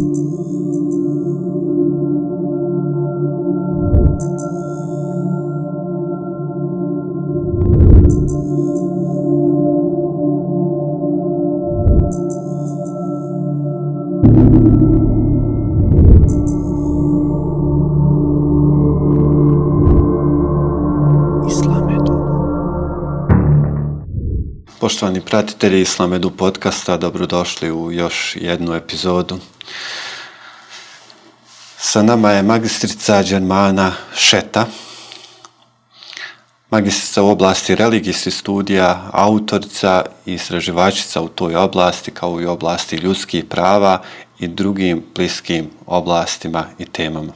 Thank 0.00 0.16
you. 0.16 0.49
Poštovani 25.00 25.20
pratitelji 25.20 25.80
Islamedu 25.80 26.30
podcasta, 26.30 26.96
dobrodošli 26.96 27.72
u 27.72 27.92
još 27.92 28.36
jednu 28.40 28.74
epizodu. 28.74 29.38
Sa 31.78 32.02
nama 32.02 32.30
je 32.30 32.42
magistrica 32.42 33.22
Đermana 33.22 33.92
Šeta, 34.14 34.66
magistrica 36.70 37.22
u 37.22 37.28
oblasti 37.28 37.74
religijskih 37.74 38.34
studija, 38.34 39.10
autorica 39.12 40.04
i 40.26 40.34
istraživačica 40.34 41.20
u 41.20 41.28
toj 41.28 41.56
oblasti, 41.56 42.10
kao 42.10 42.40
i 42.40 42.46
u 42.46 42.50
oblasti 42.50 42.96
ljudskih 42.96 43.44
prava 43.44 44.02
i 44.38 44.48
drugim 44.48 45.04
bliskim 45.14 45.70
oblastima 45.86 46.66
i 46.78 46.84
temama. 46.84 47.32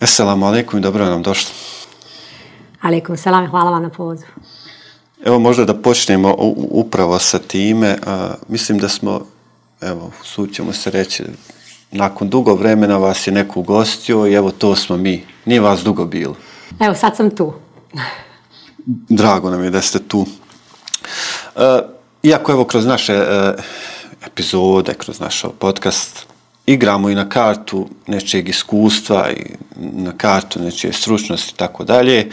Assalamu 0.00 0.46
alaikum 0.46 0.78
i 0.78 0.82
dobro 0.82 1.04
nam 1.04 1.22
došli. 1.22 1.52
Aleikum 2.80 3.16
selam, 3.16 3.50
hvala 3.50 3.70
vam 3.70 3.82
na 3.82 3.90
pozivu. 3.90 4.30
Evo 5.24 5.38
možda 5.38 5.64
da 5.64 5.74
počnemo 5.74 6.34
upravo 6.70 7.18
sa 7.18 7.38
time. 7.38 7.98
A, 8.06 8.34
mislim 8.48 8.78
da 8.78 8.88
smo, 8.88 9.26
evo, 9.80 10.10
sućemo 10.24 10.72
se 10.72 10.90
reći, 10.90 11.22
nakon 11.90 12.28
dugo 12.28 12.54
vremena 12.54 12.96
vas 12.96 13.26
je 13.26 13.32
neko 13.32 13.60
ugostio 13.60 14.26
i 14.26 14.34
evo 14.34 14.50
to 14.50 14.76
smo 14.76 14.96
mi. 14.96 15.24
Nije 15.44 15.60
vas 15.60 15.80
dugo 15.80 16.04
bilo. 16.04 16.34
Evo, 16.80 16.94
sad 16.94 17.16
sam 17.16 17.36
tu. 17.36 17.52
Drago 19.08 19.50
nam 19.50 19.64
je 19.64 19.70
da 19.70 19.80
ste 19.80 19.98
tu. 19.98 20.26
A, 21.56 21.80
iako 22.22 22.52
evo 22.52 22.64
kroz 22.64 22.86
naše 22.86 23.14
a, 23.14 23.54
epizode, 24.26 24.94
kroz 24.94 25.20
naš 25.20 25.42
podcast, 25.58 26.26
igramo 26.66 27.10
i 27.10 27.14
na 27.14 27.28
kartu 27.28 27.88
nečeg 28.06 28.48
iskustva 28.48 29.30
i 29.30 29.44
na 29.76 30.12
kartu 30.16 30.60
nečije 30.60 30.92
stručnosti 30.92 31.52
i 31.54 31.58
tako 31.58 31.84
dalje 31.84 32.30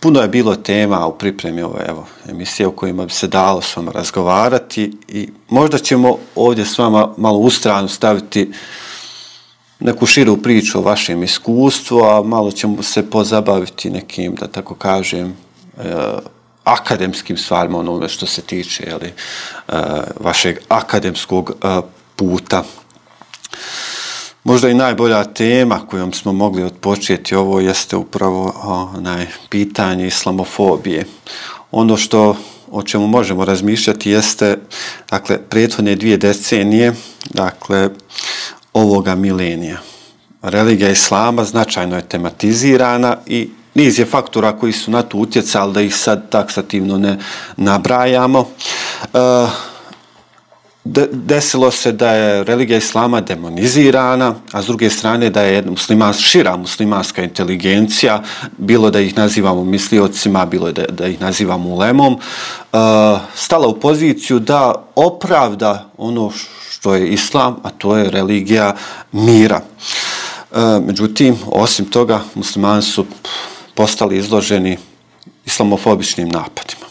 puno 0.00 0.20
je 0.20 0.28
bilo 0.28 0.56
tema 0.56 1.06
u 1.06 1.18
pripremi 1.18 1.62
ove 1.62 1.84
evo, 1.88 2.06
emisije 2.28 2.66
o 2.66 2.72
kojima 2.72 3.04
bi 3.04 3.12
se 3.12 3.26
dalo 3.26 3.62
s 3.62 3.76
vama 3.76 3.92
razgovarati 3.92 4.92
i 5.08 5.28
možda 5.48 5.78
ćemo 5.78 6.18
ovdje 6.34 6.64
s 6.64 6.78
vama 6.78 7.08
malo 7.16 7.38
u 7.38 7.50
stranu 7.50 7.88
staviti 7.88 8.52
neku 9.80 10.06
širu 10.06 10.36
priču 10.36 10.78
o 10.78 10.82
vašem 10.82 11.22
iskustvu, 11.22 12.00
a 12.04 12.22
malo 12.22 12.50
ćemo 12.50 12.82
se 12.82 13.10
pozabaviti 13.10 13.90
nekim, 13.90 14.34
da 14.34 14.46
tako 14.46 14.74
kažem, 14.74 15.36
e, 15.78 15.94
akademskim 16.64 17.36
stvarima 17.36 17.78
onome 17.78 18.08
što 18.08 18.26
se 18.26 18.42
tiče 18.42 18.84
jeli, 18.86 19.06
e, 19.08 19.12
vašeg 20.20 20.58
akademskog 20.68 21.50
e, 21.50 21.80
puta. 22.16 22.64
Možda 24.46 24.68
i 24.68 24.74
najbolja 24.74 25.24
tema 25.24 25.80
kojom 25.86 26.12
smo 26.12 26.32
mogli 26.32 26.62
odpočeti 26.62 27.34
ovo 27.34 27.60
jeste 27.60 27.96
upravo 27.96 28.52
onaj 28.96 29.26
pitanje 29.48 30.06
islamofobije. 30.06 31.04
Ono 31.70 31.96
što 31.96 32.36
o 32.70 32.82
čemu 32.82 33.06
možemo 33.06 33.44
razmišljati 33.44 34.10
jeste 34.10 34.58
dakle 35.10 35.38
prethodne 35.38 35.94
dvije 35.94 36.16
decenije, 36.16 36.92
dakle 37.30 37.90
ovoga 38.72 39.14
milenija. 39.14 39.78
Religija 40.42 40.90
islama 40.90 41.44
značajno 41.44 41.96
je 41.96 42.08
tematizirana 42.08 43.16
i 43.26 43.50
niz 43.74 43.98
je 43.98 44.06
faktora 44.06 44.52
koji 44.52 44.72
su 44.72 44.90
na 44.90 45.02
to 45.02 45.18
utjecali 45.18 45.72
da 45.72 45.80
ih 45.80 45.96
sad 45.96 46.30
taksativno 46.30 46.98
ne 46.98 47.18
nabrajamo. 47.56 48.48
E, 49.02 49.18
de, 50.86 51.08
desilo 51.12 51.70
se 51.70 51.92
da 51.92 52.10
je 52.10 52.44
religija 52.44 52.78
islama 52.78 53.20
demonizirana, 53.20 54.34
a 54.52 54.62
s 54.62 54.66
druge 54.66 54.90
strane 54.90 55.30
da 55.30 55.42
je 55.42 55.62
muslimans, 55.62 56.18
šira 56.18 56.56
muslimanska 56.56 57.22
inteligencija, 57.22 58.22
bilo 58.58 58.90
da 58.90 59.00
ih 59.00 59.16
nazivamo 59.16 59.64
misliocima, 59.64 60.46
bilo 60.46 60.72
da, 60.72 60.86
da 60.86 61.06
ih 61.06 61.20
nazivamo 61.20 61.68
ulemom, 61.68 62.14
uh, 62.14 62.20
stala 63.34 63.68
u 63.68 63.80
poziciju 63.80 64.38
da 64.38 64.74
opravda 64.94 65.90
ono 65.98 66.32
što 66.70 66.94
je 66.94 67.08
islam, 67.08 67.56
a 67.62 67.70
to 67.70 67.96
je 67.96 68.10
religija 68.10 68.74
mira. 69.12 69.60
Uh, 70.50 70.58
međutim, 70.86 71.36
osim 71.46 71.84
toga, 71.84 72.20
muslimani 72.34 72.82
su 72.82 73.06
postali 73.74 74.18
izloženi 74.18 74.76
islamofobičnim 75.46 76.28
napadima 76.28 76.86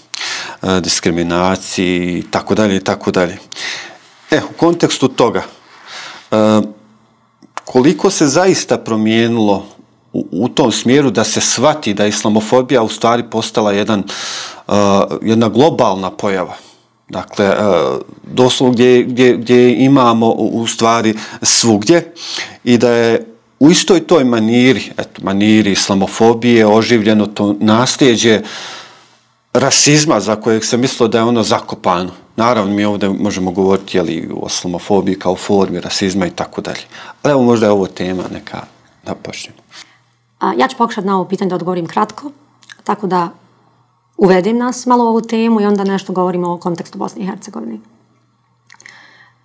uh, 0.62 0.78
diskriminaciji 0.80 2.18
i 2.20 2.24
tako 2.32 2.56
dalje 2.56 2.76
i 2.76 2.84
tako 2.84 3.12
dalje. 3.12 3.38
U 4.56 4.60
kontekstu 4.60 5.08
toga, 5.08 5.44
e, 6.32 6.62
koliko 7.66 8.10
se 8.10 8.28
zaista 8.28 8.78
promijenilo 8.78 9.66
u, 10.14 10.28
u 10.32 10.50
tom 10.50 10.72
smjeru 10.72 11.12
da 11.12 11.24
se 11.24 11.42
shvati 11.42 11.94
da 11.94 12.04
je 12.04 12.10
islamofobija 12.10 12.82
u 12.82 12.90
stvari 12.90 13.24
postala 13.32 13.72
jedan, 13.72 14.04
uh, 14.68 14.76
jedna 15.22 15.50
globalna 15.50 16.12
pojava. 16.12 16.56
Dakle, 17.10 17.48
uh, 17.48 18.00
doslovno 18.24 18.74
gdje, 18.74 19.04
gdje, 19.04 19.38
gdje 19.38 19.86
imamo 19.86 20.32
u 20.32 20.68
stvari 20.68 21.14
svugdje 21.42 22.14
i 22.64 22.78
da 22.78 22.92
je 22.92 23.26
u 23.60 23.72
istoj 23.72 24.08
toj 24.08 24.24
maniri, 24.24 24.92
eto, 24.98 25.22
maniri 25.24 25.72
islamofobije 25.72 26.66
oživljeno 26.66 27.26
to 27.26 27.56
nasljeđe 27.60 28.42
rasizma 29.54 30.20
za 30.20 30.36
kojeg 30.36 30.66
se 30.66 30.78
mislilo 30.78 31.08
da 31.08 31.18
je 31.18 31.24
ono 31.24 31.44
zakopano. 31.44 32.12
Naravno, 32.36 32.74
mi 32.74 32.86
ovdje 32.86 33.10
možemo 33.10 33.52
govoriti 33.52 33.98
jeli, 33.98 34.30
o 34.42 34.48
islamofobiji 34.48 35.20
kao 35.20 35.36
formi 35.36 35.80
rasizma 35.80 36.26
i 36.26 36.32
tako 36.32 36.62
dalje. 36.62 36.82
Ali 37.24 37.32
evo 37.32 37.42
možda 37.42 37.66
je 37.66 37.72
ovo 37.72 37.88
tema 37.88 38.24
neka 38.34 38.62
da 39.06 39.16
počnemo. 39.16 39.58
A, 40.40 40.54
ja 40.58 40.68
ću 40.68 40.78
pokušati 40.78 41.08
na 41.08 41.16
ovo 41.16 41.26
pitanje 41.26 41.50
da 41.50 41.56
odgovorim 41.56 41.88
kratko, 41.88 42.32
tako 42.84 43.08
da 43.08 43.30
uvedem 44.18 44.58
nas 44.58 44.86
malo 44.86 45.04
u 45.04 45.08
ovu 45.08 45.22
temu 45.22 45.62
i 45.62 45.66
onda 45.66 45.84
nešto 45.84 46.14
govorimo 46.14 46.54
o 46.54 46.58
kontekstu 46.58 46.98
Bosne 46.98 47.24
i 47.24 47.26
Hercegovine. 47.28 47.80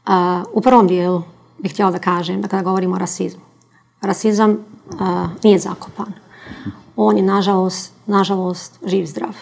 A, 0.06 0.42
u 0.52 0.60
prvom 0.60 0.86
dijelu 0.86 1.22
bih 1.58 1.72
htjela 1.72 1.90
da 1.90 1.98
kažem 1.98 2.42
da 2.42 2.48
kada 2.48 2.62
govorimo 2.62 2.94
o 2.94 2.98
rasizmu, 2.98 3.42
rasizam 4.00 4.58
a, 5.00 5.28
nije 5.44 5.58
zakopan. 5.58 6.12
On 6.96 7.16
je, 7.16 7.22
nažalost, 7.22 7.92
nažalost, 8.06 8.78
živ 8.86 9.06
zdrav. 9.06 9.34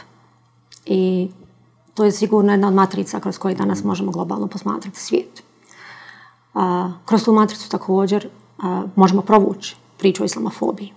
I 0.86 1.28
to 1.98 2.04
je 2.04 2.12
sigurno 2.12 2.52
jedna 2.52 2.68
od 2.68 2.74
matrica 2.74 3.20
kroz 3.20 3.38
koje 3.38 3.54
danas 3.54 3.84
možemo 3.84 4.12
globalno 4.12 4.46
posmatrati 4.46 5.00
svijet. 5.00 5.42
A, 6.54 6.92
kroz 7.04 7.24
tu 7.24 7.32
matricu 7.32 7.70
također 7.70 8.28
a, 8.58 8.82
možemo 8.96 9.22
provući 9.22 9.76
priču 9.96 10.22
o 10.22 10.26
islamofobiji 10.26 10.92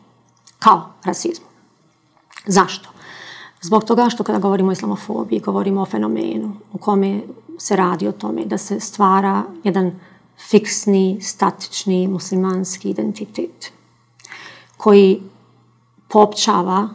kao 0.60 0.90
rasizmu. 1.04 1.46
Zašto? 2.46 2.90
Zbog 3.62 3.84
toga 3.84 4.10
što 4.10 4.24
kada 4.24 4.40
govorimo 4.40 4.70
o 4.70 4.72
islamofobiji, 4.72 5.40
govorimo 5.40 5.82
o 5.82 5.86
fenomenu 5.86 6.54
u 6.74 6.78
kome 6.78 7.22
se 7.58 7.76
radi 7.76 8.08
o 8.08 8.12
tome 8.12 8.46
da 8.46 8.58
se 8.58 8.80
stvara 8.80 9.44
jedan 9.64 10.00
fiksni, 10.50 11.22
statični 11.22 12.08
muslimanski 12.08 12.90
identitet 12.90 13.72
koji 14.78 15.22
popčava 16.08 16.90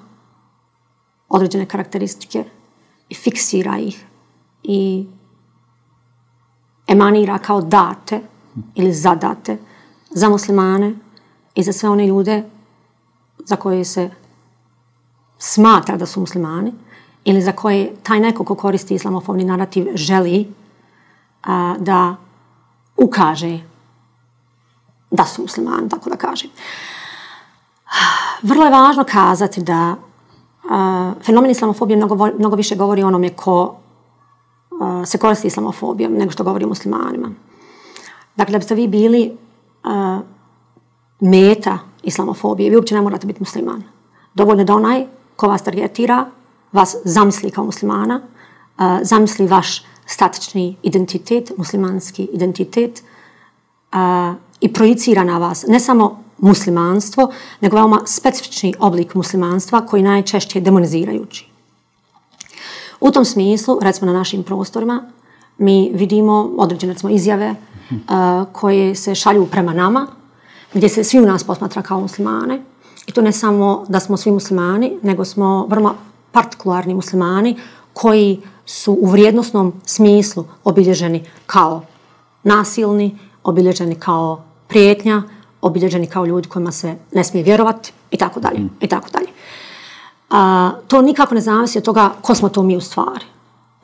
određene 1.29 1.67
karakteristike 1.67 2.45
i 3.09 3.15
fiksira 3.15 3.79
ih 3.79 4.05
i 4.63 5.07
emanira 6.87 7.39
kao 7.39 7.61
date 7.61 8.21
ili 8.75 8.93
zadate 8.93 9.59
za 10.11 10.29
muslimane 10.29 10.95
i 11.55 11.63
za 11.63 11.73
sve 11.73 11.89
one 11.89 12.07
ljude 12.07 12.45
za 13.39 13.57
koje 13.57 13.85
se 13.85 14.11
smatra 15.39 15.97
da 15.97 16.07
su 16.07 16.21
muslimani 16.21 16.73
ili 17.25 17.43
za 17.43 17.53
koje 17.53 17.95
taj 18.03 18.21
neko 18.21 18.45
ko 18.45 18.55
koristi 18.55 18.95
islamofobni 18.95 19.45
narativ 19.45 19.87
želi 19.95 20.53
a, 21.43 21.75
da 21.79 22.17
ukaže 22.97 23.61
da 25.11 25.25
su 25.25 25.43
muslimani, 25.43 25.89
tako 25.89 26.11
da 26.11 26.17
kažem. 26.17 26.51
Vrlo 28.43 28.65
je 28.65 28.71
važno 28.71 29.05
kazati 29.05 29.63
da 29.63 29.95
Uh, 30.67 31.23
fenomen 31.23 31.51
islamofobije 31.51 31.97
mnogo, 31.97 32.31
mnogo 32.39 32.57
više 32.57 32.77
govori 32.77 33.03
o 33.03 33.07
onome 33.07 33.29
ko 33.29 33.77
uh, 34.71 35.07
se 35.07 35.19
koristi 35.19 35.47
islamofobijom 35.47 36.13
nego 36.13 36.31
što 36.31 36.45
govori 36.45 36.65
o 36.65 36.69
muslimanima. 36.69 37.31
Dakle, 38.37 38.53
da 38.53 38.59
biste 38.59 38.75
vi 38.75 38.89
bili 38.89 39.37
uh, 39.85 40.21
meta 41.21 41.79
islamofobije, 42.03 42.71
vi 42.71 42.77
uopće 42.77 42.95
ne 42.95 43.03
morate 43.03 43.27
biti 43.27 43.41
musliman. 43.41 43.83
Dovoljno 44.35 44.65
da 44.65 44.75
onaj 44.75 45.07
ko 45.37 45.49
vas 45.49 45.63
targetira, 45.63 46.27
vas 46.73 46.97
zamisli 47.05 47.51
kao 47.51 47.65
muslimana, 47.65 48.21
uh, 48.79 48.85
zamisli 49.03 49.47
vaš 49.47 49.85
statični 50.07 50.77
identitet, 50.83 51.53
muslimanski 51.57 52.25
identitet 52.25 53.03
a, 53.93 54.35
i 54.61 54.73
projicira 54.73 55.25
na 55.25 55.39
vas 55.39 55.65
ne 55.69 55.81
samo 55.81 56.23
muslimanstvo, 56.39 57.33
nego 57.61 57.77
veoma 57.77 58.01
specifični 58.07 58.75
oblik 58.79 59.15
muslimanstva 59.15 59.87
koji 59.87 60.03
najčešće 60.03 60.59
je 60.59 60.63
demonizirajući. 60.63 61.49
U 63.01 63.11
tom 63.11 63.25
smislu, 63.25 63.79
recimo 63.83 64.13
na 64.13 64.19
našim 64.19 64.43
prostorima, 64.43 65.11
mi 65.59 65.91
vidimo 65.95 66.51
određene 66.59 66.93
recimo, 66.93 67.13
izjave 67.13 67.51
uh, 67.51 67.97
koje 68.53 68.95
se 68.95 69.15
šalju 69.15 69.47
prema 69.47 69.73
nama, 69.73 70.07
gdje 70.75 70.89
se 70.89 71.05
svi 71.05 71.21
u 71.21 71.27
nas 71.27 71.45
posmatra 71.45 71.83
kao 71.83 72.01
muslimane. 72.01 72.63
I 73.07 73.13
to 73.13 73.23
ne 73.23 73.33
samo 73.33 73.85
da 73.89 74.01
smo 74.01 74.17
svi 74.17 74.31
muslimani, 74.31 74.99
nego 75.03 75.25
smo 75.25 75.67
vrlo 75.67 75.95
partikularni 76.33 76.95
muslimani 76.95 77.57
koji 77.93 78.43
su 78.67 78.99
u 79.01 79.07
vrijednostnom 79.11 79.73
smislu 79.85 80.45
obilježeni 80.65 81.25
kao 81.47 81.83
nasilni, 82.43 83.19
obilježeni 83.45 83.95
kao 83.95 84.45
prijetnja, 84.69 85.23
obilježeni 85.63 86.07
kao 86.07 86.27
ljudi 86.27 86.49
kojima 86.49 86.73
se 86.73 86.97
ne 87.13 87.25
smije 87.25 87.45
vjerovati 87.45 87.93
i 88.11 88.17
tako 88.17 88.41
dalje. 88.41 88.59
Mm. 88.59 88.71
I 88.81 88.87
tako 88.87 89.09
dalje. 89.11 89.29
A, 90.31 90.71
to 90.89 91.03
nikako 91.03 91.35
ne 91.35 91.41
zavisi 91.41 91.79
od 91.79 91.85
toga 91.85 92.13
ko 92.23 92.35
smo 92.35 92.49
to 92.49 92.63
mi 92.63 92.77
u 92.77 92.81
stvari, 92.81 93.25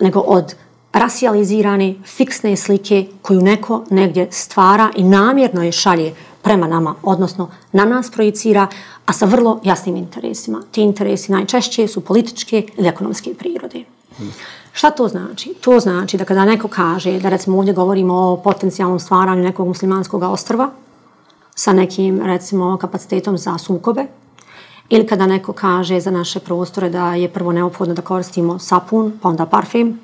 nego 0.01 0.21
od 0.21 0.55
rasializirane, 0.93 1.95
fiksne 2.05 2.57
slike 2.57 3.07
koju 3.23 3.41
neko 3.41 3.85
negdje 3.91 4.29
stvara 4.31 4.91
i 4.97 5.03
namjerno 5.03 5.63
je 5.63 5.73
šalje 5.73 6.15
prema 6.43 6.67
nama, 6.67 6.95
odnosno 7.03 7.51
na 7.73 7.85
nas 7.85 8.11
projicira, 8.11 8.67
a 9.07 9.13
sa 9.13 9.27
vrlo 9.27 9.61
jasnim 9.65 9.97
interesima. 9.97 10.63
Ti 10.71 10.83
interesi 10.83 11.33
najčešće 11.33 11.89
su 11.89 12.01
političke 12.01 12.67
ili 12.77 12.89
ekonomske 12.89 13.35
prirode. 13.35 13.85
Šta 14.73 14.91
to 14.91 15.09
znači? 15.09 15.55
To 15.61 15.81
znači 15.81 16.17
da 16.17 16.25
kada 16.25 16.45
neko 16.45 16.69
kaže, 16.69 17.21
da 17.21 17.29
recimo 17.29 17.59
ovdje 17.59 17.75
govorimo 17.75 18.15
o 18.15 18.37
potencijalnom 18.37 19.01
stvaranju 19.01 19.43
nekog 19.43 19.69
muslimanskog 19.69 20.23
ostrva 20.23 20.71
sa 21.55 21.73
nekim, 21.73 22.21
recimo, 22.27 22.77
kapacitetom 22.77 23.39
za 23.39 23.59
sukobe, 23.59 24.07
ili 24.89 25.07
kada 25.07 25.27
neko 25.27 25.53
kaže 25.53 26.01
za 26.01 26.11
naše 26.11 26.41
prostore 26.41 26.91
da 26.91 27.15
je 27.15 27.29
prvo 27.29 27.53
neophodno 27.53 27.95
da 27.95 28.03
koristimo 28.03 28.59
sapun, 28.59 29.13
pa 29.23 29.29
onda 29.29 29.47
parfum, 29.47 29.99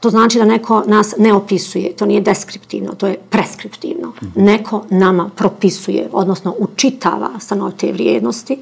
To 0.00 0.10
znači 0.10 0.38
da 0.38 0.44
neko 0.44 0.84
nas 0.86 1.14
ne 1.18 1.32
opisuje, 1.34 1.96
to 1.96 2.06
nije 2.06 2.20
deskriptivno, 2.20 2.94
to 2.94 3.06
je 3.06 3.18
preskriptivno. 3.30 4.12
-hmm. 4.20 4.30
Neko 4.34 4.84
nama 4.90 5.30
propisuje, 5.36 6.08
odnosno 6.12 6.54
učitava 6.58 7.30
stanovite 7.40 7.92
vrijednosti 7.92 8.58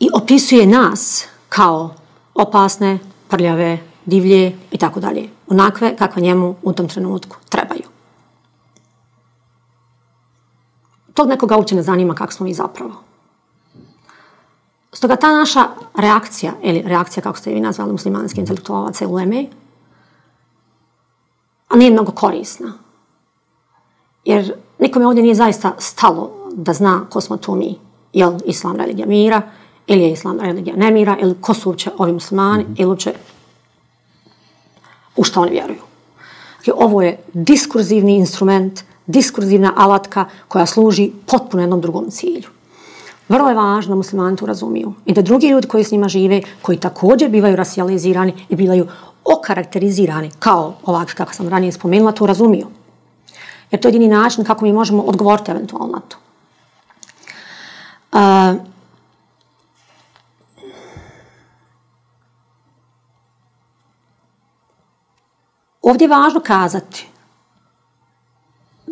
i 0.00 0.08
opisuje 0.14 0.66
nas 0.66 1.26
kao 1.48 1.94
opasne, 2.34 2.98
prljave, 3.28 3.78
divlje 4.06 4.52
i 4.72 4.78
tako 4.78 5.00
dalje. 5.00 5.28
Onakve 5.48 5.96
kako 5.96 6.20
njemu 6.20 6.54
u 6.62 6.72
tom 6.72 6.88
trenutku 6.88 7.36
To 11.16 11.24
nekoga 11.24 11.56
uopće 11.56 11.74
ne 11.74 11.82
zanima 11.82 12.14
kako 12.14 12.32
smo 12.32 12.44
mi 12.44 12.54
zapravo. 12.54 12.92
Stoga 14.92 15.16
ta 15.16 15.32
naša 15.32 15.68
reakcija, 15.94 16.52
ili 16.62 16.82
reakcija 16.82 17.22
kako 17.22 17.38
ste 17.38 17.50
vi 17.50 17.60
nazvali 17.60 17.92
muslimanski 17.92 18.40
intelektualaca 18.40 19.08
u 19.08 19.14
Leme, 19.14 19.46
a 21.68 21.76
nije 21.76 21.90
mnogo 21.90 22.12
korisna. 22.12 22.72
Jer 24.24 24.54
nikome 24.78 25.06
ovdje 25.06 25.22
nije 25.22 25.34
zaista 25.34 25.72
stalo 25.78 26.30
da 26.52 26.72
zna 26.72 27.06
ko 27.10 27.20
smo 27.20 27.36
tu 27.36 27.54
mi. 27.54 27.78
Je 28.12 28.26
li 28.26 28.40
islam 28.44 28.76
religija 28.76 29.06
mira, 29.06 29.42
ili 29.86 30.02
je 30.02 30.12
islam 30.12 30.40
religija 30.40 30.76
nemira, 30.76 31.16
ili 31.20 31.40
ko 31.40 31.54
su 31.54 31.68
uopće 31.68 31.90
ovi 31.98 32.12
muslimani, 32.12 32.64
mm 32.64 32.66
-hmm. 32.66 32.80
ili 32.80 32.88
uopće 32.88 33.14
u 35.16 35.24
što 35.24 35.40
oni 35.40 35.50
vjeruju. 35.50 35.82
Dakle, 36.58 36.72
ovo 36.76 37.02
je 37.02 37.18
diskurzivni 37.32 38.16
instrument, 38.16 38.80
diskurzivna 39.06 39.72
alatka 39.76 40.24
koja 40.48 40.66
služi 40.66 41.10
potpuno 41.26 41.62
jednom 41.62 41.80
drugom 41.80 42.10
cilju. 42.10 42.48
Vrlo 43.28 43.48
je 43.48 43.54
važno 43.54 43.94
da 43.94 43.96
muslimani 43.96 44.36
to 44.36 44.46
razumiju 44.46 44.92
i 45.06 45.12
da 45.12 45.22
drugi 45.22 45.48
ljudi 45.48 45.68
koji 45.68 45.84
s 45.84 45.90
njima 45.90 46.08
žive, 46.08 46.42
koji 46.62 46.78
također 46.78 47.30
bivaju 47.30 47.56
rasijalizirani 47.56 48.34
i 48.48 48.56
bivaju 48.56 48.86
okarakterizirani 49.24 50.30
kao 50.38 50.74
ovak 50.84 51.14
kako 51.14 51.34
sam 51.34 51.48
ranije 51.48 51.72
spomenula, 51.72 52.12
to 52.12 52.26
razumiju. 52.26 52.66
Jer 53.70 53.80
to 53.80 53.88
je 53.88 53.90
jedini 53.90 54.08
način 54.08 54.44
kako 54.44 54.64
mi 54.64 54.72
možemo 54.72 55.02
odgovoriti 55.02 55.50
eventualno 55.50 55.92
na 55.92 56.00
to. 56.00 56.16
Uh, 58.12 58.62
ovdje 65.82 66.04
je 66.04 66.08
važno 66.08 66.40
kazati 66.40 67.08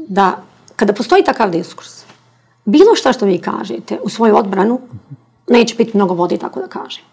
da 0.08 0.42
kada 0.76 0.92
postoji 0.92 1.24
takav 1.24 1.50
diskurs, 1.50 2.04
bilo 2.64 2.94
šta 2.94 3.12
što 3.12 3.26
vi 3.26 3.38
kažete 3.38 3.98
u 4.02 4.08
svoju 4.08 4.36
odbranu, 4.36 4.80
neće 5.48 5.74
biti 5.74 5.96
mnogo 5.96 6.14
vode, 6.14 6.36
tako 6.36 6.60
da 6.60 6.66
kažem. 6.66 7.04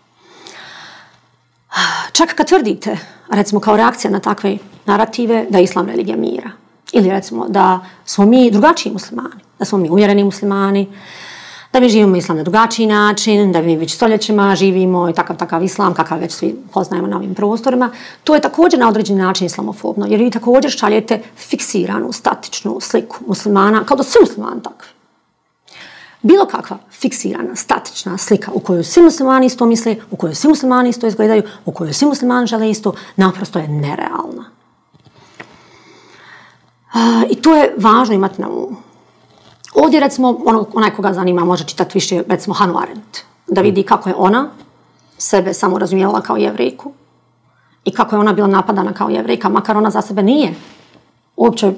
Čak 2.11 2.35
kad 2.35 2.47
tvrdite, 2.47 2.97
recimo 3.29 3.61
kao 3.61 3.77
reakcija 3.77 4.11
na 4.11 4.19
takve 4.19 4.57
narative, 4.85 5.45
da 5.49 5.57
je 5.57 5.63
islam 5.63 5.87
religija 5.87 6.17
mira. 6.17 6.51
Ili 6.91 7.09
recimo 7.09 7.47
da 7.49 7.79
smo 8.05 8.25
mi 8.25 8.51
drugačiji 8.51 8.93
muslimani, 8.93 9.41
da 9.59 9.65
smo 9.65 9.77
mi 9.77 9.89
umjereni 9.89 10.23
muslimani, 10.23 10.87
da 11.73 11.79
mi 11.79 11.89
živimo 11.89 12.15
islam 12.15 12.37
na 12.37 12.43
drugačiji 12.43 12.87
način, 12.87 13.51
da 13.51 13.61
mi 13.61 13.77
već 13.77 13.95
stoljećima 13.95 14.55
živimo 14.55 15.09
i 15.09 15.13
takav 15.13 15.37
takav 15.37 15.63
islam, 15.63 15.93
kakav 15.93 16.19
već 16.19 16.31
svi 16.31 16.55
poznajemo 16.73 17.07
na 17.07 17.17
ovim 17.17 17.35
prostorima. 17.35 17.89
To 18.23 18.35
je 18.35 18.41
također 18.41 18.79
na 18.79 18.89
određeni 18.89 19.19
način 19.19 19.45
islamofobno, 19.45 20.05
jer 20.09 20.19
vi 20.19 20.31
također 20.31 20.71
šaljete 20.71 21.21
fiksiranu, 21.37 22.11
statičnu 22.11 22.79
sliku 22.81 23.17
muslimana, 23.27 23.83
kao 23.85 23.97
da 23.97 24.03
su 24.03 24.19
muslimani 24.21 24.63
takvi 24.63 24.87
bilo 26.21 26.45
kakva 26.45 26.77
fiksirana, 26.91 27.55
statična 27.55 28.17
slika 28.17 28.51
u 28.53 28.59
kojoj 28.59 28.83
svi 28.83 29.01
muslimani 29.01 29.45
isto 29.45 29.65
misle, 29.65 29.95
u 30.11 30.15
kojoj 30.15 30.35
svi 30.35 30.49
muslimani 30.49 30.89
isto 30.89 31.07
izgledaju, 31.07 31.43
u 31.65 31.71
kojoj 31.71 31.93
svi 31.93 32.07
muslimani 32.07 32.47
žele 32.47 32.69
isto, 32.69 32.93
naprosto 33.15 33.59
je 33.59 33.67
nerealna. 33.67 34.45
Uh, 36.93 37.31
I 37.31 37.35
to 37.35 37.55
je 37.55 37.75
važno 37.77 38.15
imati 38.15 38.41
na 38.41 38.49
umu. 38.49 38.90
Ovdje, 39.75 39.99
recimo, 39.99 40.39
ono, 40.45 40.65
onaj 40.73 40.91
koga 40.91 41.13
zanima 41.13 41.45
može 41.45 41.63
čitati 41.63 41.91
više, 41.93 42.23
recimo, 42.27 42.53
Hanu 42.53 42.77
Arendt, 42.77 43.17
da 43.47 43.61
vidi 43.61 43.83
kako 43.83 44.09
je 44.09 44.15
ona 44.17 44.49
sebe 45.17 45.53
samo 45.53 45.79
razumijela 45.79 46.21
kao 46.21 46.37
jevrejku 46.37 46.91
i 47.85 47.91
kako 47.91 48.15
je 48.15 48.19
ona 48.19 48.33
bila 48.33 48.47
napadana 48.47 48.93
kao 48.93 49.09
jevrejka, 49.09 49.49
makar 49.49 49.77
ona 49.77 49.89
za 49.89 50.01
sebe 50.01 50.23
nije 50.23 50.53
uopće 51.35 51.73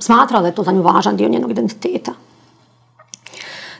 smatrala 0.00 0.42
da 0.42 0.48
je 0.48 0.54
to 0.54 0.62
za 0.62 0.72
nju 0.72 0.82
važan 0.82 1.16
dio 1.16 1.28
njenog 1.28 1.50
identiteta. 1.50 2.12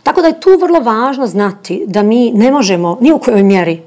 Tako 0.03 0.21
da 0.21 0.27
je 0.27 0.41
tu 0.41 0.51
vrlo 0.61 0.81
važno 0.81 1.27
znati 1.27 1.85
da 1.87 2.03
mi 2.03 2.31
ne 2.31 2.53
možemo 2.53 2.99
ni 3.01 3.13
u 3.13 3.19
kojoj 3.19 3.43
mjeri, 3.43 3.83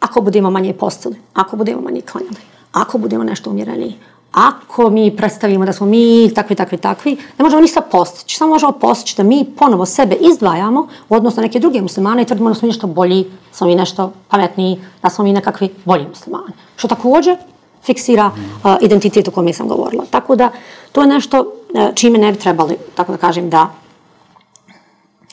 ako 0.00 0.20
budemo 0.20 0.50
manje 0.50 0.74
postali, 0.74 1.16
ako 1.34 1.56
budemo 1.56 1.80
manje 1.80 2.00
klanjali, 2.00 2.36
ako 2.72 2.98
budemo 2.98 3.24
nešto 3.24 3.50
umjereni, 3.50 3.98
ako 4.34 4.90
mi 4.90 5.16
predstavimo 5.16 5.64
da 5.64 5.72
smo 5.72 5.86
mi 5.86 6.30
takvi, 6.34 6.56
takvi, 6.56 6.78
takvi, 6.78 7.16
ne 7.38 7.42
možemo 7.42 7.62
ništa 7.62 7.80
postići. 7.80 8.36
Samo 8.36 8.50
možemo 8.50 8.72
postići 8.72 9.16
da 9.16 9.22
mi 9.22 9.44
ponovo 9.58 9.86
sebe 9.86 10.14
izdvajamo 10.14 10.88
u 11.08 11.14
odnosu 11.14 11.36
na 11.36 11.42
neke 11.42 11.58
druge 11.58 11.82
muslimane 11.82 12.22
i 12.22 12.24
tvrdimo 12.24 12.48
da 12.48 12.54
smo 12.54 12.66
mi 12.66 12.70
nešto 12.70 12.86
bolji, 12.86 13.24
da 13.24 13.56
smo 13.56 13.66
mi 13.66 13.74
nešto 13.74 14.12
pametniji, 14.28 14.80
da 15.02 15.10
smo 15.10 15.24
mi 15.24 15.32
nekakvi 15.32 15.68
bolji 15.84 16.06
muslimani. 16.08 16.52
Što 16.76 16.88
također 16.88 17.36
fiksira 17.82 18.26
uh, 18.26 18.76
identitet 18.80 19.28
o 19.28 19.30
kome 19.30 19.52
sam 19.52 19.68
govorila. 19.68 20.04
Tako 20.10 20.36
da 20.36 20.50
to 20.92 21.00
je 21.00 21.06
nešto 21.06 21.40
uh, 21.40 21.94
čime 21.94 22.18
ne 22.18 22.32
bi 22.32 22.38
trebali, 22.38 22.76
tako 22.94 23.12
da 23.12 23.18
kažem, 23.18 23.50
da 23.50 23.70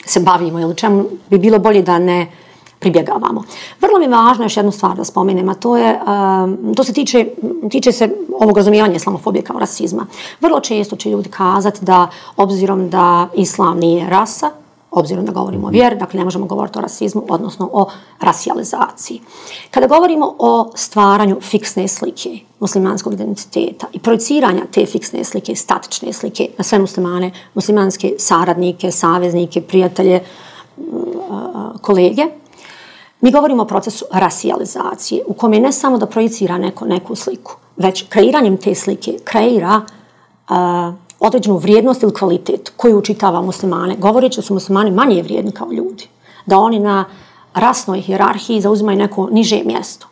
se 0.05 0.19
bavimo 0.19 0.59
ili 0.59 0.75
čemu 0.75 1.05
bi 1.29 1.37
bilo 1.37 1.59
bolje 1.59 1.81
da 1.81 1.99
ne 1.99 2.31
pribjegavamo. 2.81 3.43
Vrlo 3.81 3.99
mi 3.99 4.05
je 4.05 4.09
važno 4.09 4.45
još 4.45 4.57
jednu 4.57 4.71
stvar 4.71 4.97
da 4.97 5.05
spomenem, 5.05 5.49
a 5.49 5.53
to 5.53 5.77
je, 5.77 5.99
um, 6.01 6.73
to 6.75 6.83
se 6.83 6.93
tiče, 6.93 7.25
tiče 7.71 7.91
se 7.91 8.09
ovog 8.41 8.57
razumijevanja 8.57 8.95
islamofobije 8.95 9.43
kao 9.43 9.59
rasizma. 9.59 10.05
Vrlo 10.39 10.59
često 10.59 10.95
će 10.95 11.09
ljudi 11.09 11.29
kazati 11.29 11.85
da, 11.85 12.07
obzirom 12.37 12.89
da 12.89 13.27
islam 13.33 13.79
nije 13.79 14.09
rasa, 14.09 14.49
obzirom 14.91 15.25
da 15.25 15.31
govorimo 15.31 15.67
o 15.67 15.69
vjeri, 15.69 15.95
dakle 15.95 16.17
ne 16.17 16.23
možemo 16.23 16.45
govoriti 16.45 16.79
o 16.79 16.81
rasizmu, 16.81 17.23
odnosno 17.29 17.69
o 17.73 17.89
rasializaciji. 18.19 19.21
Kada 19.71 19.87
govorimo 19.87 20.35
o 20.39 20.71
stvaranju 20.75 21.41
fiksne 21.41 21.87
slike 21.87 22.39
muslimanskog 22.59 23.13
identiteta 23.13 23.87
i 23.93 23.99
projiciranja 23.99 24.61
te 24.71 24.85
fiksne 24.85 25.23
slike, 25.23 25.55
statične 25.55 26.13
slike 26.13 26.49
na 26.57 26.63
sve 26.63 26.79
muslimane, 26.79 27.31
muslimanske 27.53 28.13
saradnike, 28.17 28.91
saveznike, 28.91 29.61
prijatelje, 29.61 30.23
mm, 30.77 30.83
kolege, 31.81 32.25
mi 33.21 33.31
govorimo 33.31 33.63
o 33.63 33.67
procesu 33.67 34.05
rasializacije 34.11 35.23
u 35.27 35.33
kome 35.33 35.59
ne 35.59 35.71
samo 35.71 35.97
da 35.97 36.05
projicira 36.05 36.57
neko, 36.57 36.85
neku 36.85 37.15
sliku, 37.15 37.60
već 37.77 38.05
kreiranjem 38.09 38.57
te 38.57 38.75
slike 38.75 39.17
kreira 39.23 39.81
a, 40.47 40.93
određenu 41.19 41.57
vrijednost 41.57 42.03
ili 42.03 42.13
kvalitet 42.13 42.71
koju 42.77 42.97
učitava 42.97 43.41
muslimane, 43.41 43.95
govoreći 43.97 44.37
da 44.37 44.41
su 44.41 44.53
muslimani 44.53 44.91
manje 44.91 45.21
vrijedni 45.23 45.51
kao 45.51 45.71
ljudi, 45.71 46.07
da 46.45 46.57
oni 46.57 46.79
na 46.79 47.05
rasnoj 47.53 48.01
hjerarhiji 48.01 48.61
zauzimaju 48.61 48.97
neko 48.97 49.27
niže 49.31 49.63
mjesto. 49.65 50.07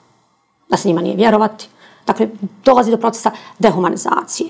da 0.70 0.78
se 0.78 0.88
njima 0.88 1.02
nije 1.02 1.16
vjerovati. 1.16 1.68
Dakle, 2.08 2.30
dolazi 2.66 2.92
do 2.92 2.98
procesa 2.98 3.32
dehumanizacije. 3.60 4.50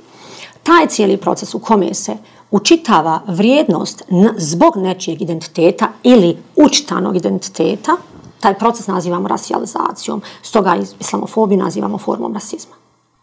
Taj 0.63 0.87
cijeli 0.87 1.17
proces 1.17 1.53
u 1.53 1.59
kome 1.59 1.93
se 1.93 2.17
učitava 2.51 3.21
vrijednost 3.27 4.03
zbog 4.37 4.77
nečijeg 4.77 5.21
identiteta 5.21 5.87
ili 6.03 6.37
učitanog 6.55 7.15
identiteta, 7.15 7.97
taj 8.39 8.53
proces 8.53 8.87
nazivamo 8.87 9.27
rasijalizacijom, 9.27 10.21
Stoga 10.41 10.77
islamofobiju 10.99 11.59
nazivamo 11.59 11.97
formom 11.97 12.33
rasizma. 12.33 12.75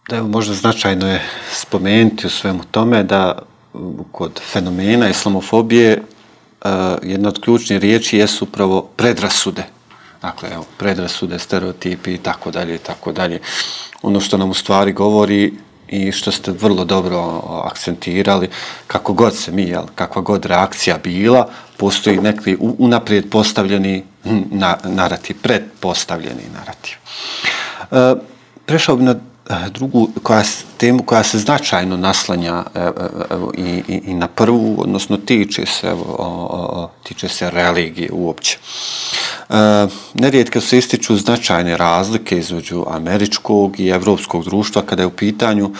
Da, 0.09 0.23
možda 0.23 0.55
značajno 0.55 1.09
je 1.09 1.23
spomenuti 1.53 2.27
u 2.27 2.31
svemu 2.31 2.65
tome 2.71 3.03
da 3.03 3.39
kod 4.13 4.41
fenomena 4.53 5.09
islamofobije 5.09 6.03
uh, 6.65 6.71
jedna 7.03 7.29
od 7.29 7.41
ključnih 7.41 7.81
riječi 7.81 8.19
jesu 8.19 8.45
upravo 8.45 8.83
predrasude. 8.83 9.65
Dakle, 10.23 10.49
evo, 10.53 10.65
predrasude, 10.79 11.39
stereotipi 11.39 12.15
i 12.15 12.19
tako 12.19 12.51
dalje 12.51 12.75
i 12.75 12.79
tako 12.79 13.13
dalje. 13.13 13.41
Ono 14.03 14.21
što 14.21 14.37
nam 14.37 14.51
u 14.51 14.55
stvari 14.55 14.93
govori 14.93 15.53
i 15.89 16.13
što 16.13 16.33
ste 16.33 16.53
vrlo 16.53 16.85
dobro 16.85 17.19
akcentirali, 17.65 18.49
kako 18.87 19.13
god 19.13 19.37
se 19.37 19.53
mi, 19.53 19.63
jel, 19.63 19.85
kakva 19.95 20.23
god 20.23 20.45
reakcija 20.45 20.99
bila, 21.05 21.49
postoji 21.77 22.19
neki 22.19 22.57
unaprijed 22.61 23.31
postavljeni 23.31 24.05
na, 24.51 24.77
narativ, 24.85 25.37
predpostavljeni 25.43 26.43
narativ. 26.55 26.95
E, 27.91 28.21
prešao 28.67 28.97
bi 28.97 29.05
na 29.05 29.15
Eh, 29.51 29.71
drugu 29.71 30.09
koja, 30.23 30.43
temu 30.77 31.03
koja 31.03 31.23
se 31.23 31.39
značajno 31.39 31.97
naslanja 31.97 32.65
eh, 32.75 32.81
eh, 32.81 32.91
evo, 33.31 33.53
i, 33.57 33.83
i, 33.89 34.01
i 34.05 34.15
na 34.15 34.29
prvu, 34.29 34.75
odnosno 34.79 35.17
tiče 35.17 35.67
se, 35.67 35.87
evo, 35.87 36.17
o, 36.19 36.27
o, 36.51 36.91
tiče 37.03 37.29
se 37.29 37.51
religije 37.51 38.11
uopće. 38.13 38.59
E, 39.51 39.55
nerijetko 40.15 40.61
se 40.61 40.79
ističu 40.79 41.17
značajne 41.17 41.77
razlike 41.77 42.39
između 42.39 42.85
američkog 42.91 43.81
i 43.81 43.89
evropskog 43.89 44.45
društva 44.45 44.83
kada 44.83 45.03
je 45.03 45.07
u 45.07 45.11
pitanju 45.11 45.71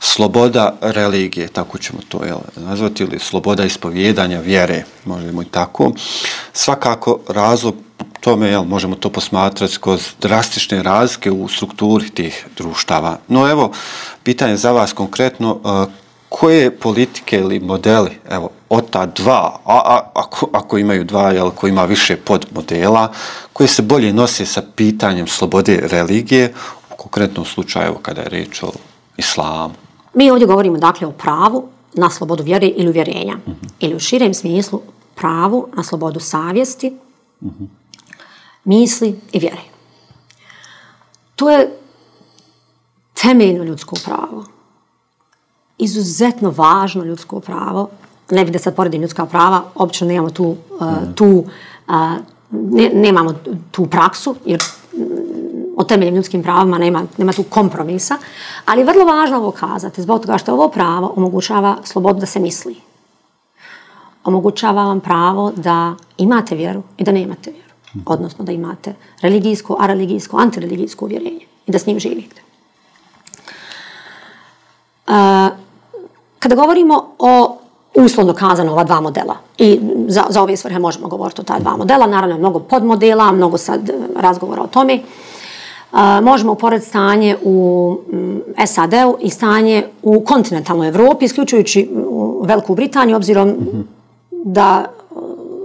sloboda 0.00 0.76
religije, 0.80 1.48
tako 1.48 1.78
ćemo 1.78 1.98
to 2.08 2.24
jel, 2.24 2.38
nazvati, 2.56 3.02
ili 3.02 3.18
sloboda 3.18 3.64
ispovjedanja 3.64 4.40
vjere, 4.40 4.84
možemo 5.04 5.42
i 5.42 5.46
tako. 5.46 5.92
Svakako 6.52 7.18
razlog 7.28 7.74
tome, 8.22 8.48
jel, 8.48 8.64
možemo 8.64 8.96
to 8.96 9.10
posmatrati 9.10 9.78
kroz 9.80 10.08
drastične 10.20 10.82
razlike 10.82 11.30
u 11.30 11.48
strukturi 11.48 12.10
tih 12.10 12.46
društava. 12.56 13.18
No 13.28 13.50
evo, 13.50 13.72
pitanje 14.22 14.56
za 14.56 14.72
vas 14.72 14.92
konkretno, 14.92 15.58
e, 15.64 15.92
koje 16.28 16.70
politike 16.78 17.38
ili 17.38 17.60
modeli, 17.60 18.10
evo, 18.30 18.50
od 18.68 18.90
ta 18.90 19.06
dva, 19.06 19.60
a, 19.64 19.80
a, 19.84 20.10
ako, 20.14 20.48
ako 20.52 20.78
imaju 20.78 21.04
dva, 21.04 21.30
jel, 21.32 21.50
ko 21.50 21.66
ima 21.66 21.84
više 21.84 22.16
podmodela, 22.16 23.12
koje 23.52 23.68
se 23.68 23.82
bolje 23.82 24.12
nose 24.12 24.46
sa 24.46 24.62
pitanjem 24.76 25.26
slobode 25.26 25.80
religije, 25.90 26.54
u 26.92 26.96
konkretnom 26.96 27.44
slučaju 27.44 27.94
kada 28.02 28.20
je 28.20 28.28
reč 28.28 28.62
o 28.62 28.72
islamu? 29.16 29.74
Mi 30.14 30.30
ovdje 30.30 30.46
govorimo, 30.46 30.78
dakle, 30.78 31.06
o 31.06 31.12
pravu 31.12 31.68
na 31.94 32.10
slobodu 32.10 32.42
vjere 32.42 32.66
ili 32.66 32.88
uvjerenja. 32.88 33.34
Mm 33.34 33.50
-hmm. 33.50 33.68
Ili 33.80 33.94
u 33.94 34.00
širem 34.00 34.34
smislu, 34.34 34.80
pravu 35.14 35.68
na 35.76 35.82
slobodu 35.82 36.20
savjesti, 36.20 36.90
mm 37.40 37.48
-hmm. 37.48 37.81
Misli 38.64 39.20
i 39.32 39.38
vjere. 39.38 39.62
To 41.36 41.50
je 41.50 41.78
temeljno 43.14 43.64
ljudsko 43.64 43.96
pravo 44.04 44.44
izuzetno 45.82 46.50
važno 46.50 47.04
ljudsko 47.04 47.40
pravo. 47.40 47.88
Ne 48.30 48.44
bih 48.44 48.52
da 48.52 48.58
sad 48.58 48.76
poredim 48.76 49.02
ljudska 49.02 49.26
prava, 49.26 49.62
obično 49.74 50.06
nemamo 50.06 50.30
tu, 50.30 50.44
uh, 50.80 50.92
tu, 51.14 51.26
uh, 51.26 51.94
ne, 52.50 52.90
nemamo 52.94 53.34
tu 53.70 53.86
praksu, 53.86 54.36
jer 54.44 54.62
mm, 54.92 55.02
o 55.76 55.84
temeljem 55.84 56.14
ljudskim 56.14 56.42
pravima 56.42 56.78
nema, 56.78 57.02
nema 57.18 57.32
tu 57.32 57.42
kompromisa, 57.42 58.18
ali 58.64 58.80
je 58.80 58.84
vrlo 58.84 59.04
važno 59.04 59.36
ovo 59.36 59.50
kazati, 59.50 60.02
zbog 60.02 60.20
toga 60.20 60.38
što 60.38 60.52
ovo 60.52 60.68
pravo 60.68 61.12
omogućava 61.16 61.76
slobodu 61.84 62.20
da 62.20 62.26
se 62.26 62.40
misli. 62.40 62.76
Omogućava 64.24 64.84
vam 64.84 65.00
pravo 65.00 65.52
da 65.56 65.94
imate 66.18 66.54
vjeru 66.54 66.82
i 66.98 67.04
da 67.04 67.12
nemate 67.12 67.50
vjeru. 67.50 67.61
Odnosno 68.06 68.44
da 68.44 68.52
imate 68.52 68.94
religijsko, 69.20 69.76
areligijsko, 69.80 70.36
antireligijsko 70.36 71.04
uvjerenje 71.04 71.46
i 71.66 71.72
da 71.72 71.78
s 71.78 71.86
njim 71.86 71.98
živite. 71.98 72.42
Uh, 75.06 75.12
Kada 76.42 76.54
govorimo 76.54 77.14
o 77.18 77.58
uslovno 77.94 78.34
kazano 78.34 78.72
ova 78.72 78.84
dva 78.84 79.00
modela 79.00 79.36
i 79.58 79.80
za, 80.08 80.24
za 80.28 80.42
ove 80.42 80.56
svrhe 80.56 80.78
možemo 80.78 81.08
govoriti 81.08 81.40
o 81.40 81.44
ta 81.44 81.58
dva 81.58 81.76
modela, 81.76 82.06
naravno 82.06 82.38
mnogo 82.38 82.58
podmodela, 82.58 83.32
mnogo 83.32 83.58
sad 83.58 83.88
e, 83.88 83.92
razgovora 84.16 84.62
o 84.62 84.66
tome, 84.66 84.94
uh, 85.92 85.98
možemo 86.22 86.52
uporediti 86.52 86.88
stanje 86.88 87.36
u 87.42 87.98
um, 88.12 88.42
SAD-u 88.66 89.16
i 89.20 89.30
stanje 89.30 89.84
u 90.02 90.24
kontinentalnoj 90.24 90.88
Evropi, 90.88 91.24
isključujući 91.24 91.88
u 91.94 92.42
Veliku 92.44 92.74
Britaniju, 92.74 93.16
obzirom 93.16 93.48
mm 93.48 93.52
-hmm. 93.52 93.82
da 94.30 94.84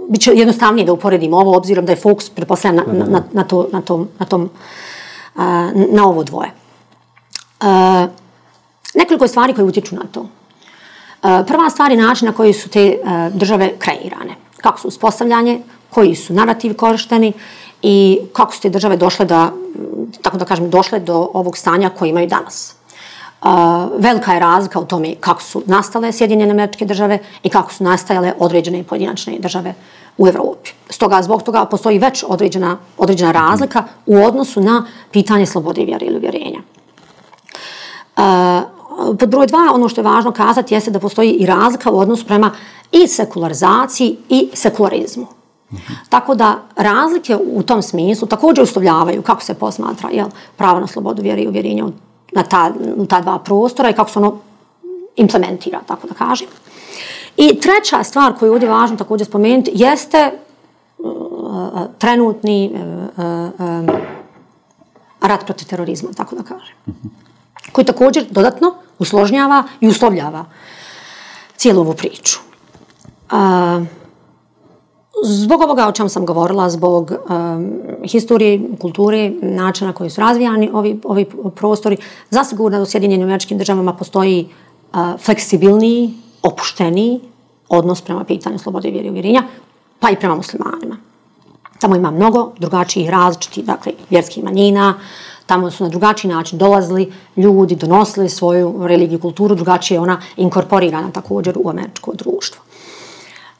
uh, 0.08 0.12
bit 0.12 0.22
će 0.22 0.32
jednostavnije 0.34 0.86
da 0.86 0.92
uporedimo 0.92 1.36
ovo, 1.36 1.56
obzirom 1.56 1.86
da 1.86 1.92
je 1.92 1.96
fokus 1.96 2.30
preposledan 2.30 2.98
na, 2.98 3.04
na, 3.04 3.22
na, 3.32 3.44
to, 3.44 3.68
na, 3.72 3.80
tom, 3.80 4.08
na, 4.18 4.26
tom, 4.26 4.42
uh, 5.34 5.42
na 5.92 6.08
ovo 6.08 6.24
dvoje. 6.24 6.50
Uh, 7.60 7.66
nekoliko 8.94 9.24
je 9.24 9.28
stvari 9.28 9.54
koje 9.54 9.64
utječu 9.64 9.94
na 9.94 10.04
to. 10.12 10.26
Prva 11.46 11.70
stvar 11.70 11.90
je 11.90 11.96
način 11.96 12.26
na 12.26 12.32
koji 12.32 12.52
su 12.52 12.68
te 12.68 12.98
države 13.32 13.72
kreirane. 13.78 14.34
Kako 14.56 14.80
su 14.80 14.88
uspostavljanje, 14.88 15.60
koji 15.90 16.14
su 16.14 16.34
narativi 16.34 16.74
korišteni 16.74 17.32
i 17.82 18.18
kako 18.32 18.54
su 18.54 18.60
te 18.60 18.70
države 18.70 18.96
došle 18.96 19.24
da, 19.26 19.52
tako 20.22 20.36
da 20.38 20.44
kažem, 20.44 20.70
došle 20.70 21.00
do 21.00 21.30
ovog 21.34 21.56
stanja 21.56 21.90
koje 21.90 22.08
imaju 22.08 22.26
danas. 22.26 22.77
Velika 23.98 24.32
je 24.32 24.40
razlika 24.40 24.80
u 24.80 24.84
tome 24.84 25.14
kako 25.20 25.42
su 25.42 25.62
nastale 25.66 26.12
Sjedinjene 26.12 26.50
američke 26.50 26.84
države 26.84 27.18
i 27.42 27.48
kako 27.48 27.72
su 27.72 27.84
nastajale 27.84 28.32
određene 28.38 28.82
pojedinačne 28.82 29.38
države 29.38 29.74
u 30.18 30.28
Evropi. 30.28 30.70
Stoga, 30.90 31.22
zbog 31.22 31.42
toga 31.42 31.64
postoji 31.64 31.98
već 31.98 32.24
određena, 32.28 32.78
određena 32.98 33.32
razlika 33.32 33.84
u 34.06 34.16
odnosu 34.16 34.60
na 34.60 34.86
pitanje 35.10 35.46
slobode 35.46 35.84
vjere 35.84 36.06
ili 36.06 36.16
uvjerenja. 36.16 36.60
A, 38.16 38.62
pod 39.18 39.28
broj 39.28 39.46
dva, 39.46 39.70
ono 39.74 39.88
što 39.88 40.00
je 40.00 40.04
važno 40.04 40.32
kazati 40.32 40.74
jeste 40.74 40.90
da 40.90 40.98
postoji 40.98 41.30
i 41.30 41.46
razlika 41.46 41.90
u 41.90 41.98
odnosu 41.98 42.26
prema 42.26 42.50
i 42.92 43.06
sekularizaciji 43.06 44.16
i 44.28 44.50
sekularizmu. 44.54 45.26
Tako 46.08 46.34
da 46.34 46.58
razlike 46.76 47.36
u 47.52 47.62
tom 47.62 47.82
smislu 47.82 48.28
također 48.28 48.64
ustavljavaju 48.64 49.22
kako 49.22 49.42
se 49.42 49.54
posmatra 49.54 50.10
jel, 50.12 50.28
pravo 50.56 50.80
na 50.80 50.86
slobodu 50.86 51.22
vjere 51.22 51.42
i 51.42 51.48
uvjerenja 51.48 51.84
na 52.32 52.42
ta, 52.42 52.72
na 52.96 53.06
ta 53.06 53.20
dva 53.20 53.38
prostora 53.38 53.90
i 53.90 53.92
kako 53.92 54.10
se 54.10 54.18
ono 54.18 54.38
implementira, 55.16 55.80
tako 55.86 56.06
da 56.06 56.14
kažem. 56.14 56.48
I 57.36 57.60
treća 57.60 58.04
stvar 58.04 58.38
koju 58.38 58.48
je 58.48 58.52
ovdje 58.52 58.68
važno 58.68 58.96
također 58.96 59.26
spomenuti 59.26 59.70
jeste 59.74 60.30
uh, 60.98 61.82
trenutni 61.98 62.72
uh, 62.74 62.80
uh, 63.24 63.68
um, 63.68 63.88
rat 65.20 65.44
protiv 65.44 65.66
terorizma, 65.68 66.10
tako 66.16 66.36
da 66.36 66.42
kažem. 66.42 66.74
Koji 67.72 67.84
također 67.84 68.26
dodatno 68.30 68.74
usložnjava 68.98 69.64
i 69.80 69.88
uslovljava 69.88 70.44
cijelu 71.56 71.80
ovu 71.80 71.94
priču. 71.94 72.38
A, 73.30 73.80
zbog 75.24 75.60
ovoga 75.60 75.88
o 75.88 75.92
čem 75.92 76.08
sam 76.08 76.26
govorila, 76.26 76.70
zbog 76.70 77.12
um, 77.12 77.72
historije, 78.04 78.60
kulture, 78.80 79.32
načina 79.42 79.92
koji 79.92 80.10
su 80.10 80.20
razvijani 80.20 80.70
ovi, 80.72 81.00
ovi 81.04 81.26
prostori, 81.54 81.96
zasigurno 82.30 82.78
da 82.78 82.82
u 82.82 82.86
Sjedinjenim 82.86 83.26
američkim 83.26 83.58
državama 83.58 83.92
postoji 83.92 84.48
uh, 84.92 84.98
fleksibilniji, 85.20 86.14
opušteniji 86.42 87.20
odnos 87.68 88.02
prema 88.02 88.24
pitanju 88.24 88.58
slobode 88.58 88.90
vjeri 88.90 89.06
i 89.06 89.10
uvjerenja, 89.10 89.42
pa 90.00 90.10
i 90.10 90.16
prema 90.16 90.34
muslimanima. 90.34 90.96
Tamo 91.80 91.96
ima 91.96 92.10
mnogo 92.10 92.52
drugačijih 92.58 93.10
različitih, 93.10 93.64
dakle, 93.64 93.92
vjerskih 94.10 94.44
manjina, 94.44 94.94
tamo 95.46 95.70
su 95.70 95.84
na 95.84 95.90
drugačiji 95.90 96.30
način 96.30 96.58
dolazili 96.58 97.12
ljudi, 97.36 97.76
donosili 97.76 98.28
svoju 98.28 98.74
religiju, 98.86 99.18
kulturu, 99.18 99.54
drugačije 99.54 99.96
je 99.96 100.00
ona 100.00 100.20
inkorporirana 100.36 101.10
također 101.10 101.58
u 101.58 101.70
američko 101.70 102.12
društvo. 102.14 102.62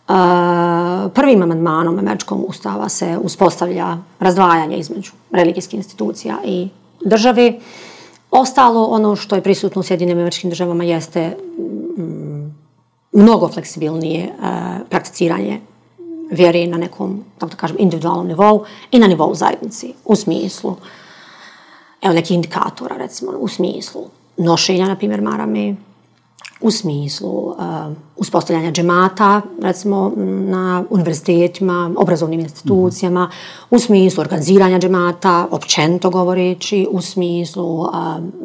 Uh, 0.09 0.15
prvim 1.15 1.43
amandmanom 1.43 1.99
američkom 1.99 2.45
ustava 2.49 2.89
se 2.89 3.19
uspostavlja 3.23 3.99
razdvajanje 4.21 4.77
između 4.77 5.13
religijskih 5.31 5.77
institucija 5.77 6.39
i 6.45 6.69
države. 7.05 7.53
Ostalo, 8.31 8.85
ono 8.85 9.17
što 9.17 9.35
je 9.35 9.43
prisutno 9.43 9.81
u 9.81 9.83
Sjedinim 9.83 10.19
američkim 10.19 10.51
državama 10.51 10.85
jeste 10.85 11.37
mm, 11.99 12.55
mnogo 13.13 13.49
fleksibilnije 13.49 14.29
uh, 14.39 14.45
prakticiranje 14.89 15.61
vjere 16.31 16.67
na 16.67 16.77
nekom, 16.77 17.25
tako 17.39 17.51
da 17.51 17.57
kažem, 17.57 17.77
individualnom 17.81 18.27
nivou 18.27 18.65
i 18.91 18.99
na 18.99 19.07
nivou 19.07 19.35
zajednici, 19.35 19.95
u 20.05 20.17
smislu 20.17 20.77
evo 22.03 22.15
neki 22.15 22.35
indikatora, 22.35 22.97
recimo, 22.97 23.33
u 23.39 23.49
smislu 23.49 24.03
nošenja, 24.37 24.89
na 24.89 24.97
primjer, 24.97 25.21
marame, 25.23 25.77
u 26.61 26.71
smislu 26.71 27.31
uh, 27.31 27.57
uspostavljanja 28.17 28.73
džemata, 28.73 29.41
recimo 29.63 30.13
na 30.27 30.85
univerzitetima, 30.91 31.91
obrazovnim 31.97 32.41
institucijama, 32.41 33.25
mm 33.25 33.29
-hmm. 33.29 33.77
u 33.77 33.79
smislu 33.79 34.21
organiziranja 34.21 34.79
džemata, 34.79 35.47
općenito 35.51 36.11
govoreći, 36.11 36.87
u 36.91 37.01
smislu 37.01 37.81
uh, 37.81 37.89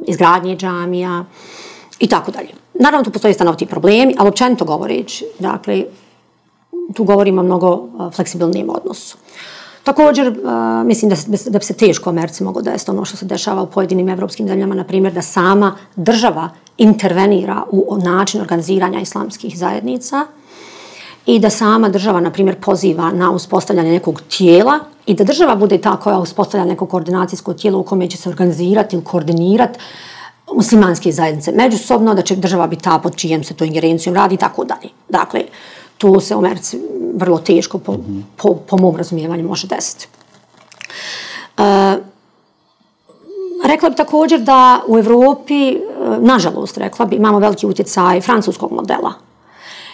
izgradnje 0.08 0.56
džamija 0.56 1.26
i 2.00 2.08
tako 2.08 2.32
dalje. 2.32 2.50
Naravno, 2.74 3.04
tu 3.04 3.12
postoje 3.12 3.34
stanoviti 3.34 3.66
problemi, 3.66 4.16
ali 4.18 4.30
općenito 4.30 4.66
govoreći, 4.66 5.26
dakle, 5.40 5.84
tu 6.94 7.04
govorimo 7.04 7.42
o 7.42 7.46
mnogo 7.46 7.72
uh, 7.74 8.14
fleksibilnijem 8.14 8.70
odnosu. 8.70 9.18
Također, 9.84 10.28
uh, 10.28 10.36
mislim 10.86 11.10
da, 11.10 11.16
da 11.50 11.60
bi 11.60 11.66
se 11.66 11.74
teško 11.74 12.10
Americi 12.10 12.44
moglo 12.44 12.62
desiti 12.62 12.92
ono 12.92 13.06
što 13.06 13.18
se 13.18 13.26
dešava 13.26 13.62
u 13.62 13.70
pojedinim 13.70 14.10
evropskim 14.10 14.48
zemljama, 14.48 14.76
na 14.76 14.84
primjer, 14.84 15.14
da 15.14 15.22
sama 15.22 15.76
država 15.96 16.50
intervenira 16.78 17.64
u 17.72 17.98
način 17.98 18.42
organiziranja 18.42 19.00
islamskih 19.00 19.58
zajednica 19.58 20.26
i 21.26 21.40
da 21.40 21.50
sama 21.50 21.90
država, 21.90 22.20
na 22.22 22.32
primjer, 22.32 22.62
poziva 22.62 23.12
na 23.12 23.32
uspostavljanje 23.32 23.92
nekog 23.92 24.22
tijela 24.38 24.80
i 25.06 25.14
da 25.14 25.24
država 25.24 25.56
bude 25.56 25.78
ta 25.78 25.98
koja 25.98 26.20
uspostavlja 26.20 26.66
neko 26.66 26.86
koordinacijsko 26.86 27.54
tijelo 27.54 27.80
u 27.80 27.84
kome 27.84 28.10
će 28.10 28.18
se 28.18 28.30
organizirati 28.30 28.96
ili 28.96 29.06
koordinirati 29.06 29.80
muslimanske 30.56 31.12
zajednice 31.12 31.52
međusobno, 31.52 32.14
da 32.14 32.22
će 32.22 32.36
država 32.36 32.68
biti 32.68 32.84
ta 32.84 33.00
pod 33.00 33.16
čijem 33.16 33.44
se 33.44 33.54
to 33.54 33.66
ingerencijom 33.66 34.16
radi 34.16 34.36
i 34.36 34.38
tako 34.38 34.66
dalje. 34.66 34.90
Dakle, 35.10 35.42
to 35.98 36.20
se 36.20 36.36
u 36.36 36.40
Americi 36.40 36.82
vrlo 37.16 37.38
teško 37.38 37.78
po, 37.78 37.98
po, 38.38 38.56
po 38.56 38.78
mom 38.78 38.96
razumijevanju 38.96 39.48
može 39.48 39.68
desiti. 39.68 40.08
Uh, 41.58 41.64
rekla 43.64 43.90
bih 43.90 43.98
također 43.98 44.40
da 44.40 44.82
u 44.88 44.98
Evropi, 44.98 45.70
e, 45.70 45.78
nažalost 46.20 46.78
rekla 46.78 47.06
bih, 47.06 47.20
imamo 47.20 47.40
veliki 47.40 47.68
utjecaj 47.68 48.22
francuskog 48.22 48.72
modela. 48.72 49.14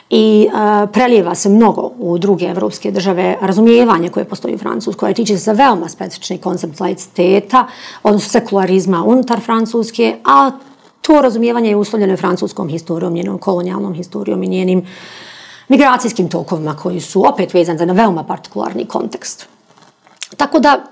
I 0.09 0.47
uh, 0.47 0.89
prelijeva 0.89 1.35
se 1.35 1.49
mnogo 1.49 1.91
u 1.99 2.17
druge 2.17 2.45
evropske 2.45 2.91
države 2.91 3.37
razumijevanje 3.41 4.09
koje 4.09 4.25
postoji 4.25 4.55
u 4.55 4.57
Francuskoj, 4.57 4.99
koje 4.99 5.13
tiče 5.13 5.37
se 5.37 5.53
veoma 5.53 5.89
specifični 5.89 6.37
koncept 6.37 6.79
laiciteta, 6.79 7.67
odnosno 8.03 8.29
sekularizma 8.29 9.03
unutar 9.03 9.39
Francuske, 9.41 10.15
a 10.25 10.51
to 11.01 11.21
razumijevanje 11.21 11.69
je 11.69 11.75
uslovljeno 11.75 12.17
francuskom 12.17 12.69
historijom, 12.69 13.13
njenom 13.13 13.37
kolonijalnom 13.37 13.93
historijom 13.93 14.43
i 14.43 14.47
njenim 14.47 14.87
migracijskim 15.67 16.29
tokovima 16.29 16.75
koji 16.75 16.99
su 16.99 17.27
opet 17.27 17.53
vezani 17.53 17.79
za 17.79 17.85
na 17.85 17.93
veoma 17.93 18.23
partikularni 18.23 18.85
kontekst. 18.85 19.47
Tako 20.37 20.59
da, 20.59 20.83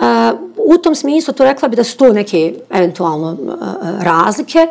A, 0.00 0.32
u 0.56 0.78
tom 0.78 0.94
smislu 0.94 1.34
to 1.34 1.44
rekla 1.44 1.68
bi 1.68 1.76
da 1.76 1.84
su 1.84 1.96
to 1.96 2.12
neke 2.12 2.54
eventualno 2.70 3.30
e, 3.30 3.34
e, 3.34 4.04
razlike, 4.04 4.66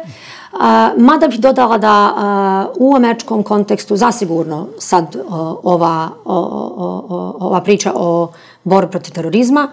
a, 0.53 0.91
mada 0.97 1.27
bih 1.27 1.39
dodala 1.39 1.77
da 1.77 2.69
u 2.79 2.95
američkom 2.95 3.43
kontekstu 3.43 3.95
zasigurno 3.95 4.67
sad 4.77 5.15
ova, 5.63 6.09
o, 6.25 6.35
o, 6.35 7.35
ova 7.39 7.61
priča 7.61 7.91
o 7.95 8.31
borbi 8.63 8.91
protiv 8.91 9.13
terorizma 9.13 9.67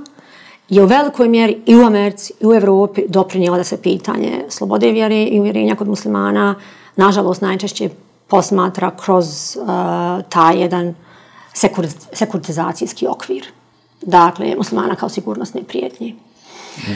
je 0.69 0.83
u 0.83 0.87
velikoj 0.87 1.29
mjeri 1.29 1.63
i 1.67 1.77
u 1.77 1.83
Americi 1.83 2.33
i 2.41 2.47
u 2.47 2.55
Evropi 2.55 3.03
doprinjela 3.09 3.57
da 3.57 3.65
se 3.65 3.83
pitanje 3.83 4.45
slobode 4.49 4.91
vjere 4.91 5.23
i 5.23 5.41
uvjerenja 5.41 5.75
kod 5.75 5.89
muslimana 5.89 6.55
nažalost 6.97 7.43
najčešće 7.43 7.91
posmatra 8.27 8.91
kroz 9.05 9.57
uh, 9.57 9.67
taj 10.29 10.61
jedan 10.61 10.95
sekuritizacijski 12.13 13.07
okvir 13.07 13.53
dakle, 14.03 14.55
muslimana 14.57 14.95
kao 14.95 15.09
sigurnosne 15.09 15.63
prijetnje. 15.63 16.15
Mm. 16.77 16.91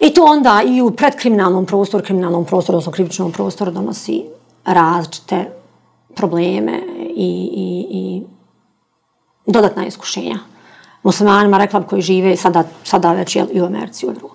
I 0.00 0.14
to 0.14 0.24
onda 0.24 0.62
i 0.66 0.82
u 0.82 0.90
predkriminalnom 0.90 1.66
prostoru, 1.66 2.04
kriminalnom 2.04 2.44
prostoru, 2.44 2.76
odnosno 2.76 2.92
krivičnom 2.92 3.32
prostoru 3.32 3.70
donosi 3.70 4.24
različite 4.64 5.50
probleme 6.14 6.80
i, 7.16 7.50
i, 7.52 7.86
i 7.90 8.22
dodatna 9.46 9.86
iskušenja. 9.86 10.38
Muslimanima, 11.02 11.58
rekla 11.58 11.82
koji 11.82 12.02
žive 12.02 12.36
sada, 12.36 12.64
sada 12.84 13.12
već 13.12 13.36
jel, 13.36 13.46
i 13.52 13.60
u 13.60 13.64
Americi, 13.64 14.06
u 14.06 14.10
Evropi. 14.10 14.34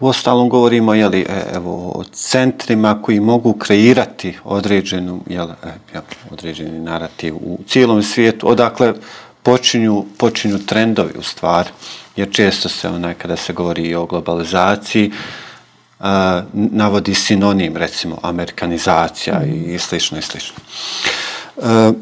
U 0.00 0.06
ostalom 0.06 0.48
govorimo 0.48 0.94
jeli, 0.94 1.20
e, 1.20 1.44
evo, 1.54 1.92
o 1.94 2.04
centrima 2.12 3.02
koji 3.02 3.20
mogu 3.20 3.52
kreirati 3.52 4.38
određenu, 4.44 5.20
jel, 5.26 5.48
e, 5.50 5.72
jel, 5.92 6.02
određeni 6.32 6.80
narativ 6.80 7.36
u 7.36 7.58
cijelom 7.66 8.02
svijetu, 8.02 8.48
odakle 8.48 8.94
počinju, 9.42 10.04
počinju 10.18 10.58
trendovi 10.66 11.12
u 11.18 11.22
stvari, 11.22 11.68
jer 12.16 12.32
često 12.32 12.68
se 12.68 12.88
onaj 12.88 13.14
kada 13.14 13.36
se 13.36 13.52
govori 13.52 13.94
o 13.94 14.06
globalizaciji, 14.06 15.12
uh, 15.98 16.06
navodi 16.52 17.14
sinonim, 17.14 17.76
recimo, 17.76 18.18
amerikanizacija 18.22 19.38
mm. 19.38 19.74
i 19.74 19.78
slično 19.78 20.18
i 20.18 20.22
slično. 20.22 20.56
Uh, 21.56 21.94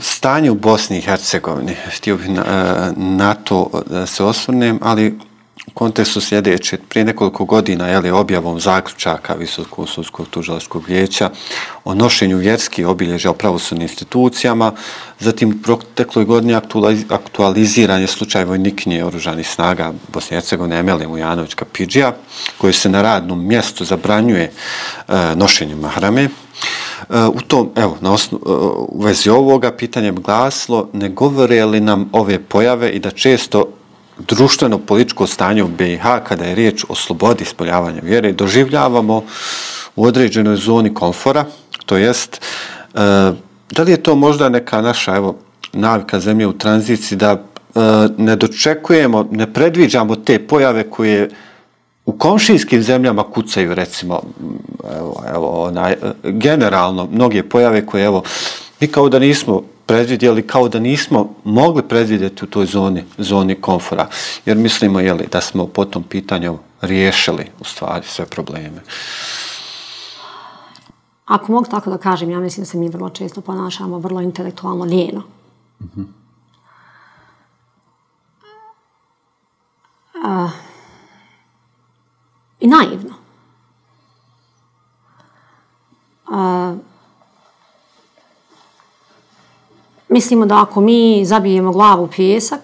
stanje 0.00 0.50
u 0.50 0.54
Bosni 0.54 0.98
i 0.98 1.00
Hercegovini, 1.00 1.76
htio 1.96 2.16
bih 2.16 2.30
na, 2.30 2.92
na 2.96 3.34
to 3.34 3.82
da 3.86 4.06
se 4.06 4.24
osvrnem, 4.24 4.78
ali 4.82 5.18
u 5.66 5.70
kontekstu 5.74 6.20
sljedeće, 6.20 6.78
prije 6.88 7.04
nekoliko 7.04 7.44
godina, 7.44 7.88
je 7.88 8.12
objavom 8.12 8.60
zaključaka 8.60 9.34
Visokog 9.34 9.88
sudskog 9.88 10.28
tužilačkog 10.28 10.84
vijeća 10.88 11.30
o 11.84 11.94
nošenju 11.94 12.36
vjerskih 12.36 12.86
obilježja 12.86 13.30
o 13.30 13.34
pravosudnim 13.34 13.82
institucijama, 13.82 14.72
zatim 15.18 15.50
u 15.50 15.62
protekloj 15.62 16.24
godini 16.24 16.54
aktualiziran 17.08 18.00
je 18.00 18.06
slučaj 18.06 18.44
vojniknje 18.44 19.04
oružanih 19.04 19.48
snaga 19.48 19.92
Bosne 20.12 20.36
i 20.36 20.40
Hercegovine 20.40 20.78
Emelije 20.78 21.08
Mujanović 21.08 21.54
Kapidžija, 21.54 22.16
koji 22.58 22.72
se 22.72 22.88
na 22.88 23.02
radnom 23.02 23.46
mjestu 23.46 23.84
zabranjuje 23.84 24.52
e, 25.08 25.34
nošenje 25.34 25.74
mahrame. 25.74 26.22
E, 26.22 26.28
u 27.34 27.40
tom, 27.40 27.70
evo, 27.76 27.96
na 28.00 28.12
osno, 28.12 28.38
e, 28.38 28.50
u 28.88 29.02
vezi 29.02 29.30
ovoga 29.30 29.72
pitanje 29.72 30.12
glaslo, 30.12 30.88
ne 30.92 31.08
govore 31.08 31.64
li 31.64 31.80
nam 31.80 32.08
ove 32.12 32.38
pojave 32.38 32.90
i 32.90 32.98
da 32.98 33.10
često 33.10 33.79
društveno-političko 34.28 35.26
stanje 35.26 35.62
u 35.62 35.68
BiH, 35.68 36.02
kada 36.28 36.44
je 36.44 36.54
riječ 36.54 36.84
o 36.88 36.94
slobodi 36.94 37.42
ispoljavanja 37.42 38.00
vjere, 38.02 38.32
doživljavamo 38.32 39.22
u 39.96 40.04
određenoj 40.04 40.56
zoni 40.56 40.94
komfora, 40.94 41.44
to 41.86 41.96
jest, 41.96 42.40
e, 42.94 42.98
da 43.70 43.82
li 43.82 43.90
je 43.90 44.02
to 44.02 44.14
možda 44.14 44.48
neka 44.48 44.82
naša 44.82 45.16
evo, 45.16 45.36
navika 45.72 46.20
zemlje 46.20 46.46
u 46.46 46.52
tranziciji, 46.52 47.18
da 47.18 47.30
e, 47.32 47.38
ne 48.16 48.36
dočekujemo, 48.36 49.28
ne 49.30 49.52
predviđamo 49.52 50.16
te 50.16 50.38
pojave 50.46 50.90
koje 50.90 51.30
u 52.06 52.12
komšinskim 52.12 52.82
zemljama 52.82 53.22
kucaju, 53.22 53.74
recimo, 53.74 54.22
evo, 54.98 55.22
evo, 55.34 55.62
onaj, 55.66 55.92
e, 55.92 55.96
generalno, 56.24 57.08
mnoge 57.12 57.42
pojave 57.42 57.86
koje, 57.86 58.04
evo, 58.04 58.22
mi 58.80 58.88
kao 58.88 59.08
da 59.08 59.18
nismo 59.18 59.62
predvidjeli 59.90 60.46
kao 60.46 60.68
da 60.68 60.78
nismo 60.78 61.34
mogli 61.44 61.82
predvidjeti 61.82 62.44
u 62.44 62.48
toj 62.48 62.66
zoni, 62.66 63.04
zoni 63.18 63.54
komfora. 63.54 64.08
Jer 64.46 64.56
mislimo 64.56 65.00
jeli, 65.00 65.28
da 65.32 65.40
smo 65.40 65.66
po 65.66 65.84
tom 65.84 66.02
pitanju 66.02 66.58
riješili 66.80 67.46
u 67.60 67.64
stvari 67.64 68.06
sve 68.06 68.26
probleme. 68.26 68.82
Ako 71.26 71.52
mogu 71.52 71.66
tako 71.70 71.90
da 71.90 71.98
kažem, 71.98 72.30
ja 72.30 72.40
mislim 72.40 72.62
da 72.62 72.66
se 72.70 72.78
mi 72.78 72.88
vrlo 72.88 73.10
često 73.10 73.40
ponašamo 73.40 73.98
vrlo 73.98 74.20
intelektualno 74.20 74.84
lijeno. 74.84 75.22
Mm 75.80 75.86
-hmm. 75.96 76.06
uh, 80.44 80.50
I 82.60 82.66
naivno. 82.66 83.14
Uh, 86.28 86.89
mislimo 90.10 90.46
da 90.46 90.62
ako 90.62 90.80
mi 90.80 91.24
zabijemo 91.24 91.72
glavu 91.72 92.04
u 92.04 92.08
pijesak, 92.08 92.60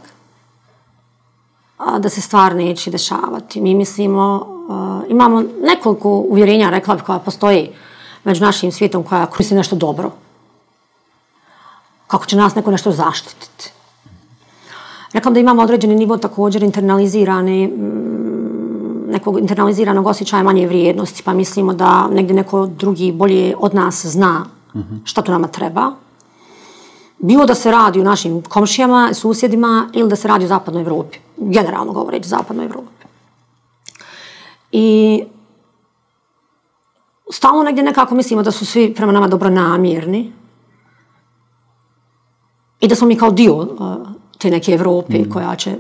da 1.98 2.08
se 2.08 2.20
stvar 2.20 2.56
neće 2.56 2.90
dešavati. 2.90 3.60
Mi 3.60 3.74
mislimo, 3.74 4.46
imamo 5.08 5.42
nekoliko 5.62 6.08
uvjerenja, 6.10 6.70
rekla 6.70 6.94
bih, 6.94 7.04
koja 7.04 7.18
postoji 7.18 7.70
među 8.24 8.44
našim 8.44 8.72
svijetom, 8.72 9.02
koja 9.02 9.26
misli 9.38 9.56
nešto 9.56 9.76
dobro. 9.76 10.10
Kako 12.06 12.26
će 12.26 12.36
nas 12.36 12.54
neko 12.54 12.70
nešto 12.70 12.92
zaštititi. 12.92 13.72
Rekla 15.12 15.30
da 15.30 15.40
imamo 15.40 15.62
određeni 15.62 15.94
nivo 15.94 16.16
također 16.16 16.62
internalizirane, 16.62 17.70
nekog 19.08 19.38
internaliziranog 19.38 20.06
osjećaja 20.06 20.42
manje 20.42 20.66
vrijednosti, 20.66 21.22
pa 21.22 21.32
mislimo 21.32 21.74
da 21.74 22.08
negdje 22.08 22.36
neko 22.36 22.66
drugi 22.66 23.12
bolje 23.12 23.54
od 23.58 23.74
nas 23.74 24.06
zna 24.06 24.44
šta 25.04 25.22
to 25.22 25.32
nama 25.32 25.48
treba 25.48 25.92
bilo 27.18 27.46
da 27.46 27.54
se 27.54 27.70
radi 27.70 28.00
u 28.00 28.04
našim 28.04 28.42
komšijama, 28.42 29.14
susjedima 29.14 29.88
ili 29.92 30.08
da 30.08 30.16
se 30.16 30.28
radi 30.28 30.44
u 30.44 30.48
zapadnoj 30.48 30.82
Evropi. 30.82 31.18
Generalno 31.36 31.92
govoreći 31.92 32.28
zapadnoj 32.28 32.66
Evropi. 32.66 33.06
I 34.72 35.22
stalno 37.30 37.62
negdje 37.62 37.84
nekako 37.84 38.14
mislimo 38.14 38.42
da 38.42 38.50
su 38.50 38.66
svi 38.66 38.94
prema 38.94 39.12
nama 39.12 39.28
dobro 39.28 39.50
namjerni 39.50 40.32
i 42.80 42.88
da 42.88 42.94
smo 42.94 43.06
mi 43.06 43.18
kao 43.18 43.30
dio 43.30 43.56
uh, 43.56 43.66
te 44.38 44.50
neke 44.50 44.72
Evrope 44.72 45.18
mm. 45.18 45.30
koja 45.32 45.56
će 45.56 45.76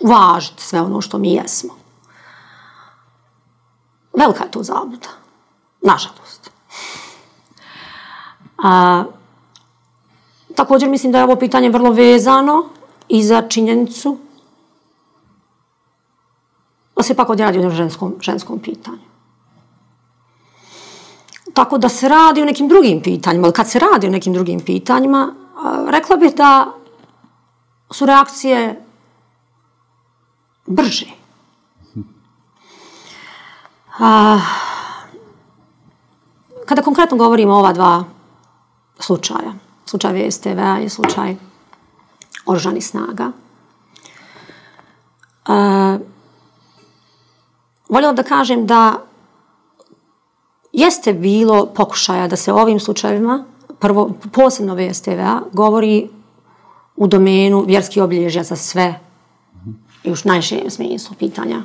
uvažiti 0.00 0.62
sve 0.62 0.80
ono 0.80 1.00
što 1.00 1.18
mi 1.18 1.32
jesmo. 1.32 1.70
Velika 4.12 4.44
je 4.44 4.50
to 4.50 4.62
zabuda. 4.62 5.08
Nažalost. 5.82 6.50
A, 8.58 9.04
također 10.54 10.88
mislim 10.88 11.12
da 11.12 11.18
je 11.18 11.24
ovo 11.24 11.36
pitanje 11.36 11.70
vrlo 11.70 11.90
vezano 11.90 12.64
i 13.08 13.22
za 13.22 13.42
činjenicu 13.48 14.18
da 16.96 17.04
se 17.04 17.14
pak 17.14 17.30
ovdje 17.30 17.44
radi 17.46 17.58
o 17.58 17.70
ženskom, 17.70 18.14
ženskom 18.20 18.58
pitanju. 18.58 19.10
Tako 21.54 21.78
da 21.78 21.88
se 21.88 22.08
radi 22.08 22.42
o 22.42 22.44
nekim 22.44 22.68
drugim 22.68 23.02
pitanjima, 23.02 23.46
ali 23.46 23.54
kad 23.54 23.70
se 23.70 23.78
radi 23.78 24.06
o 24.06 24.10
nekim 24.10 24.32
drugim 24.32 24.60
pitanjima, 24.60 25.34
rekla 25.88 26.16
bih 26.16 26.34
da 26.34 26.72
su 27.90 28.06
reakcije 28.06 28.84
brže. 30.66 31.06
A, 33.98 34.40
kada 36.66 36.82
konkretno 36.82 37.16
govorimo 37.16 37.54
o 37.54 37.58
ova 37.58 37.72
dva 37.72 38.04
slučaja, 38.98 39.52
slučaj 39.90 40.12
VSTV-a 40.12 40.80
i 40.80 40.88
slučaj 40.88 41.36
oružanih 42.46 42.86
snaga, 42.86 43.32
E, 45.48 45.98
voljela 47.88 48.12
da 48.12 48.22
kažem 48.22 48.66
da 48.66 49.02
jeste 50.72 51.12
bilo 51.12 51.66
pokušaja 51.66 52.28
da 52.28 52.36
se 52.36 52.52
ovim 52.52 52.80
slučajevima, 52.80 53.44
prvo, 53.78 54.12
posebno 54.32 54.74
VSTV-a, 54.74 55.40
govori 55.52 56.08
u 56.96 57.06
domenu 57.06 57.64
vjerski 57.66 58.00
obilježja 58.00 58.42
za 58.42 58.56
sve 58.56 59.00
i 60.04 60.12
u 60.12 60.14
najširijem 60.24 60.70
smislu 60.70 61.16
pitanja 61.18 61.62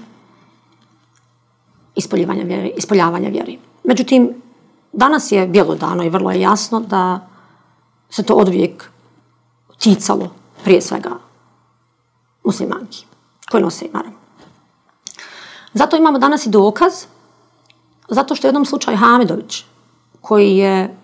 ispoljavanja 1.95 2.43
vjeri. 2.43 2.73
Ispoljavanja 2.77 3.29
vjeri. 3.29 3.59
Međutim, 3.83 4.33
danas 4.93 5.31
je 5.31 5.47
bjelodano 5.47 6.03
i 6.03 6.09
vrlo 6.09 6.31
je 6.31 6.41
jasno 6.41 6.79
da 6.79 7.27
se 8.09 8.23
to 8.23 8.33
od 8.33 8.47
uvijek 8.47 8.91
ticalo 9.79 10.31
prije 10.63 10.81
svega 10.81 11.11
muslimanki 12.43 13.05
koje 13.51 13.63
nose 13.63 13.85
naravno. 13.93 14.17
Zato 15.73 15.97
imamo 15.97 16.19
danas 16.19 16.45
i 16.45 16.49
dokaz, 16.49 16.93
zato 18.09 18.35
što 18.35 18.47
je 18.47 18.49
jednom 18.49 18.65
slučaju 18.65 18.97
Hamidović, 18.97 19.63
koji 20.21 20.57
je 20.57 20.95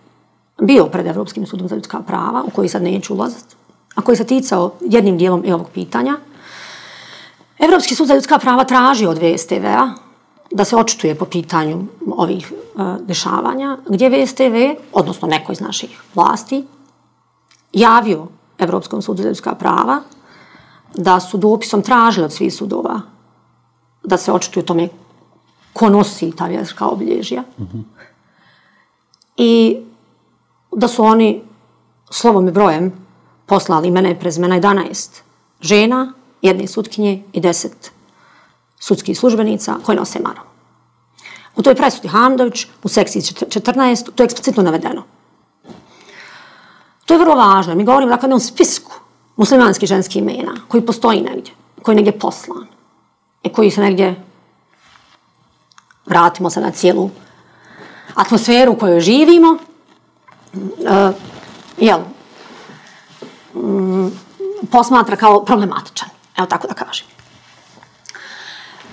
bio 0.61 0.85
pred 0.85 1.07
Evropskim 1.07 1.45
sudom 1.47 1.67
za 1.67 1.75
ljudska 1.75 1.99
prava, 2.07 2.43
u 2.43 2.49
koji 2.49 2.69
sad 2.69 2.83
neću 2.83 3.13
ulaziti, 3.13 3.55
a 3.95 4.01
koji 4.01 4.17
se 4.17 4.27
ticao 4.27 4.73
jednim 4.81 5.17
dijelom 5.17 5.45
i 5.45 5.53
ovog 5.53 5.67
pitanja, 5.73 6.17
Evropski 7.59 7.95
sud 7.95 8.07
za 8.07 8.13
ljudska 8.13 8.39
prava 8.39 8.63
traži 8.63 9.05
od 9.05 9.17
VSTV-a 9.17 9.91
da 10.51 10.65
se 10.65 10.75
očituje 10.75 11.15
po 11.15 11.25
pitanju 11.25 11.85
ovih 12.11 12.51
e, 12.51 12.55
dešavanja, 13.01 13.77
gdje 13.89 14.09
VSTV, 14.09 14.55
odnosno 14.93 15.27
neko 15.27 15.51
iz 15.51 15.61
naših 15.61 16.01
vlasti, 16.15 16.65
javio 17.73 18.27
Evropskom 18.57 19.01
sudu 19.01 19.21
za 19.21 19.27
ljudska 19.27 19.55
prava 19.55 20.01
da 20.95 21.19
su 21.19 21.37
dopisom 21.37 21.81
tražili 21.81 22.25
od 22.25 22.33
svih 22.33 22.53
sudova 22.53 23.01
da 24.03 24.17
se 24.17 24.31
očituju 24.31 24.65
tome 24.65 24.89
ko 25.73 25.89
nosi 25.89 26.31
ta 26.31 26.47
vjerska 26.47 26.87
obilježja. 26.87 27.41
Mm 27.41 27.63
-hmm. 27.63 27.83
I 29.37 29.77
da 30.71 30.87
su 30.87 31.03
oni 31.03 31.43
slovom 32.09 32.47
i 32.47 32.51
brojem 32.51 32.93
poslali 33.45 33.87
imena 33.87 34.09
i 34.09 34.19
prezmena 34.19 34.59
11 34.59 35.21
žena, 35.61 36.13
jedne 36.41 36.67
sutkinje 36.67 37.23
i 37.33 37.41
10 37.41 37.69
sudskih 38.79 39.19
službenica 39.19 39.75
koje 39.85 39.95
nose 39.95 40.19
maru. 40.19 40.41
U 41.55 41.61
toj 41.61 41.75
presudi 41.75 42.07
Hamdović, 42.07 42.67
u 42.83 42.87
sekciji 42.87 43.21
14, 43.21 44.11
to 44.15 44.23
je 44.23 44.25
eksplicitno 44.25 44.63
navedeno. 44.63 45.03
To 47.05 47.13
je 47.13 47.19
vrlo 47.19 47.35
važno. 47.35 47.75
Mi 47.75 47.83
govorimo 47.85 48.09
dakle 48.09 48.33
o 48.33 48.39
spisku 48.39 48.91
muslimanskih 49.35 49.89
ženskih 49.89 50.21
imena 50.21 50.53
koji 50.67 50.85
postoji 50.85 51.21
negdje, 51.21 51.53
koji 51.81 51.93
je 51.93 51.95
negdje 51.95 52.19
poslan 52.19 52.67
i 53.43 53.49
koji 53.49 53.71
se 53.71 53.81
negdje 53.81 54.23
vratimo 56.05 56.49
se 56.49 56.61
na 56.61 56.71
cijelu 56.71 57.09
atmosferu 58.15 58.71
u 58.71 58.75
kojoj 58.75 58.99
živimo. 58.99 59.57
Uh, 60.53 61.15
jel, 61.77 61.99
um, 63.53 64.11
posmatra 64.71 65.15
kao 65.15 65.45
problematičan. 65.45 66.09
Evo 66.37 66.47
tako 66.47 66.67
da 66.67 66.73
kažem. 66.73 67.07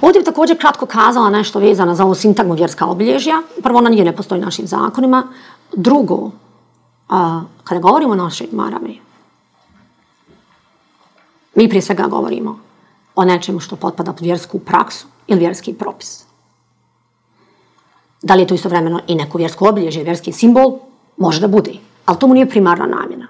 Ovdje 0.01 0.21
bih 0.21 0.27
također 0.27 0.59
kratko 0.59 0.87
kazala 0.87 1.31
nešto 1.31 1.59
vezano 1.59 1.95
za 1.95 2.05
ovu 2.05 2.15
sintagmu 2.15 2.55
vjerska 2.55 2.87
obilježja. 2.87 3.43
Prvo, 3.63 3.79
ona 3.79 3.91
nije 3.91 4.05
ne 4.05 4.17
postoji 4.17 4.41
našim 4.41 4.67
zakonima. 4.67 5.29
Drugo, 5.73 6.31
a, 7.09 7.43
kada 7.65 7.81
govorimo 7.81 8.13
o 8.13 8.17
našoj 8.17 8.49
maravi, 8.53 9.01
mi 11.55 11.69
prije 11.69 11.83
svega 11.83 12.07
govorimo 12.07 12.59
o 13.15 13.25
nečemu 13.25 13.61
što 13.61 13.77
potpada 13.77 14.13
pod 14.13 14.23
vjersku 14.23 14.59
praksu 14.59 15.07
ili 15.27 15.41
vjerski 15.41 15.75
propis. 15.75 16.25
Da 18.23 18.35
li 18.35 18.43
je 18.43 18.47
to 18.47 18.55
istovremeno 18.55 19.01
i 19.07 19.15
neko 19.15 19.39
vjersko 19.39 19.69
obilježje, 19.69 20.05
vjerski 20.05 20.33
simbol? 20.33 20.79
Može 21.17 21.41
da 21.41 21.49
bude, 21.49 21.73
ali 22.07 22.19
to 22.19 22.27
mu 22.27 22.35
nije 22.35 22.49
primarna 22.49 22.87
namjena. 22.87 23.29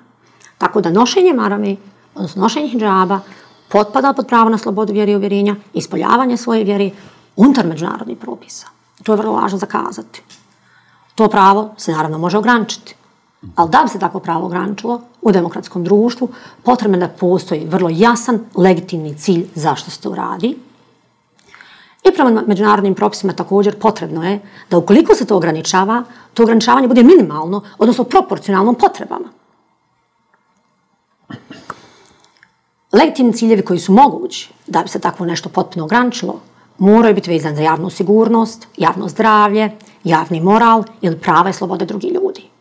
Tako 0.59 0.81
da 0.81 0.91
nošenje 0.91 1.33
marami, 1.33 1.77
odnosno 2.15 2.43
nošenje 2.43 2.69
hijjaba, 2.69 3.21
potpada 3.69 4.13
pod 4.13 4.27
pravo 4.27 4.51
na 4.51 4.59
slobodu 4.59 4.93
vjeri 4.93 5.13
i 5.13 5.17
uvjerenja, 5.17 5.57
ispoljavanje 5.73 6.37
svoje 6.37 6.65
vjeri 6.65 6.93
unutar 7.37 7.67
međunarodnih 7.67 8.19
propisa. 8.19 8.67
To 9.03 9.13
je 9.13 9.17
vrlo 9.17 9.33
važno 9.33 9.59
zakazati. 9.59 10.23
To 11.15 11.29
pravo 11.29 11.75
se 11.77 11.93
naravno 11.93 12.19
može 12.19 12.39
ograničiti. 12.39 12.95
Ali 13.55 13.71
da 13.71 13.81
bi 13.83 13.89
se 13.89 13.99
tako 13.99 14.21
pravo 14.21 14.47
ograničilo 14.47 15.01
u 15.23 15.33
demokratskom 15.33 15.85
društvu, 15.85 16.29
potrebno 16.63 16.97
je 16.97 17.01
da 17.01 17.09
postoji 17.09 17.67
vrlo 17.67 17.89
jasan, 17.93 18.41
legitimni 18.55 19.19
cilj 19.19 19.47
zašto 19.55 19.91
se 19.91 20.01
to 20.01 20.15
radi. 20.15 20.59
I 22.05 22.15
prema 22.15 22.43
međunarodnim 22.47 22.95
propisima 22.95 23.33
također 23.33 23.79
potrebno 23.79 24.25
je 24.25 24.41
da 24.71 24.79
ukoliko 24.79 25.15
se 25.15 25.27
to 25.27 25.37
ograničava, 25.37 26.05
to 26.35 26.43
ograničavanje 26.43 26.89
bude 26.89 27.03
minimalno, 27.03 27.63
odnosno 27.79 28.05
proporcionalnom 28.05 28.75
potrebama. 28.75 29.29
Legitimni 32.93 33.33
ciljevi 33.33 33.63
koji 33.63 33.79
su 33.79 33.93
mogući 33.93 34.51
da 34.67 34.83
bi 34.83 34.89
se 34.89 34.99
takvo 34.99 35.27
nešto 35.27 35.49
potpuno 35.49 35.85
ograničilo, 35.85 36.41
moraju 36.79 37.15
biti 37.15 37.31
vezani 37.31 37.57
za 37.57 37.63
javnu 37.63 37.91
sigurnost, 37.91 38.67
javno 38.77 39.09
zdravlje, 39.09 39.71
javni 40.05 40.41
moral 40.41 40.85
ili 41.01 41.19
prava 41.19 41.51
i 41.51 41.53
slobode 41.53 41.85
drugih 41.85 42.13
ljudi. 42.13 42.58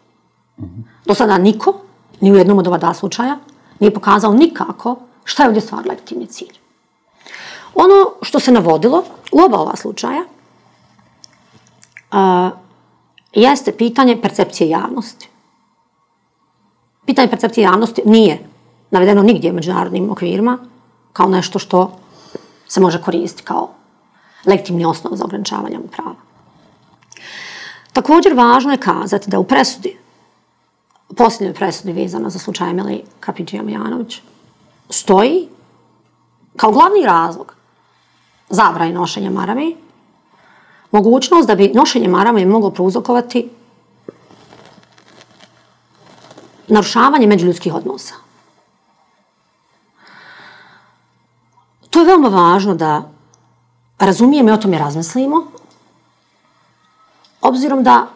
Do 1.07 1.15
sada 1.15 1.37
niko, 1.37 1.73
ni 2.21 2.31
u 2.31 2.35
jednom 2.35 2.57
od 2.57 2.67
ova 2.67 2.77
dva 2.77 2.93
slučaja, 2.93 3.37
nije 3.79 3.93
pokazao 3.93 4.33
nikako 4.33 4.95
šta 5.23 5.43
je 5.43 5.47
ovdje 5.47 5.61
stvar 5.61 5.87
legitimni 5.87 6.27
cilj. 6.27 6.57
Ono 7.75 8.11
što 8.21 8.39
se 8.39 8.51
navodilo 8.51 9.03
u 9.31 9.39
oba 9.41 9.59
ova 9.59 9.75
slučaja 9.75 10.23
a, 12.11 12.49
jeste 13.33 13.71
pitanje 13.71 14.21
percepcije 14.21 14.69
javnosti. 14.69 15.29
Pitanje 17.05 17.27
percepcije 17.27 17.63
javnosti 17.63 18.01
nije 18.05 18.39
navedeno 18.91 19.23
nigdje 19.23 19.51
u 19.51 19.55
međunarodnim 19.55 20.11
okvirima 20.11 20.57
kao 21.13 21.29
nešto 21.29 21.59
što 21.59 21.91
se 22.67 22.81
može 22.81 23.01
koristiti 23.01 23.43
kao 23.43 23.69
legitimni 24.45 24.85
osnov 24.85 25.15
za 25.15 25.25
ograničavanje 25.25 25.79
prava. 25.91 26.15
Također 27.93 28.33
važno 28.33 28.71
je 28.71 28.77
kazati 28.77 29.29
da 29.29 29.39
u 29.39 29.43
presudi, 29.43 29.97
posljednjoj 31.15 31.53
presudi 31.53 31.93
vezano 31.93 32.29
za 32.29 32.39
slučaj 32.39 32.69
Emily 32.69 33.01
Kapidžija 33.19 33.63
Mijanović, 33.63 34.21
stoji 34.89 35.47
kao 36.55 36.71
glavni 36.71 37.05
razlog 37.05 37.55
zabraj 38.49 38.93
nošenja 38.93 39.31
marame 39.31 39.71
mogućnost 40.91 41.47
da 41.47 41.55
bi 41.55 41.71
nošenje 41.75 42.07
marame 42.07 42.45
moglo 42.45 42.71
prouzrokovati 42.71 43.49
narušavanje 46.67 47.27
međuljudskih 47.27 47.73
odnosa. 47.73 48.13
To 51.89 51.99
je 51.99 52.05
veoma 52.05 52.27
važno 52.27 52.75
da 52.75 53.09
razumijemo 53.99 54.49
i 54.49 54.53
o 54.53 54.57
tome 54.57 54.77
razmislimo, 54.77 55.47
obzirom 57.41 57.83
da 57.83 58.07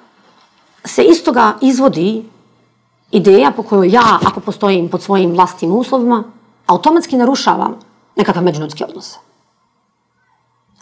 se 0.86 1.04
iz 1.04 1.24
toga 1.24 1.58
izvodi 1.62 2.26
ideja 3.12 3.52
po 3.52 3.64
kojoj 3.64 3.90
ja, 3.90 4.20
ako 4.26 4.40
postojim 4.40 4.90
pod 4.90 5.02
svojim 5.02 5.32
vlastnim 5.32 5.72
uslovima, 5.72 6.24
automatski 6.66 7.18
narušavam 7.18 7.80
nekakve 8.16 8.42
međuljudske 8.42 8.86
odnose. 8.86 9.20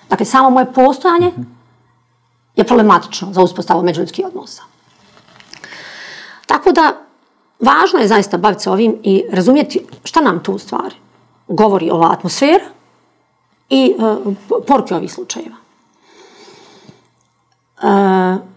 Dakle, 0.10 0.26
samo 0.26 0.50
moje 0.50 0.74
postojanje 0.74 1.32
je 2.56 2.64
problematično 2.64 3.34
za 3.34 3.42
uspostavu 3.42 3.84
međuljudskih 3.84 4.26
odnosa. 4.26 4.64
Tako 6.46 6.72
da, 6.72 6.94
važno 7.60 8.00
je 8.00 8.08
zaista 8.08 8.38
baviti 8.38 8.64
se 8.64 8.72
ovim 8.72 8.98
i 9.04 9.24
razumijeti 9.32 9.86
šta 10.04 10.22
nam 10.22 10.44
tu 10.44 10.58
stvari 10.58 10.96
govori 11.48 11.90
ova 11.90 12.12
atmosfera 12.12 12.66
i 13.70 13.96
uh, 13.98 14.34
poruke 14.68 14.96
ovih 14.96 15.14
slučajeva. 15.14 15.56
Uh, 17.82 18.49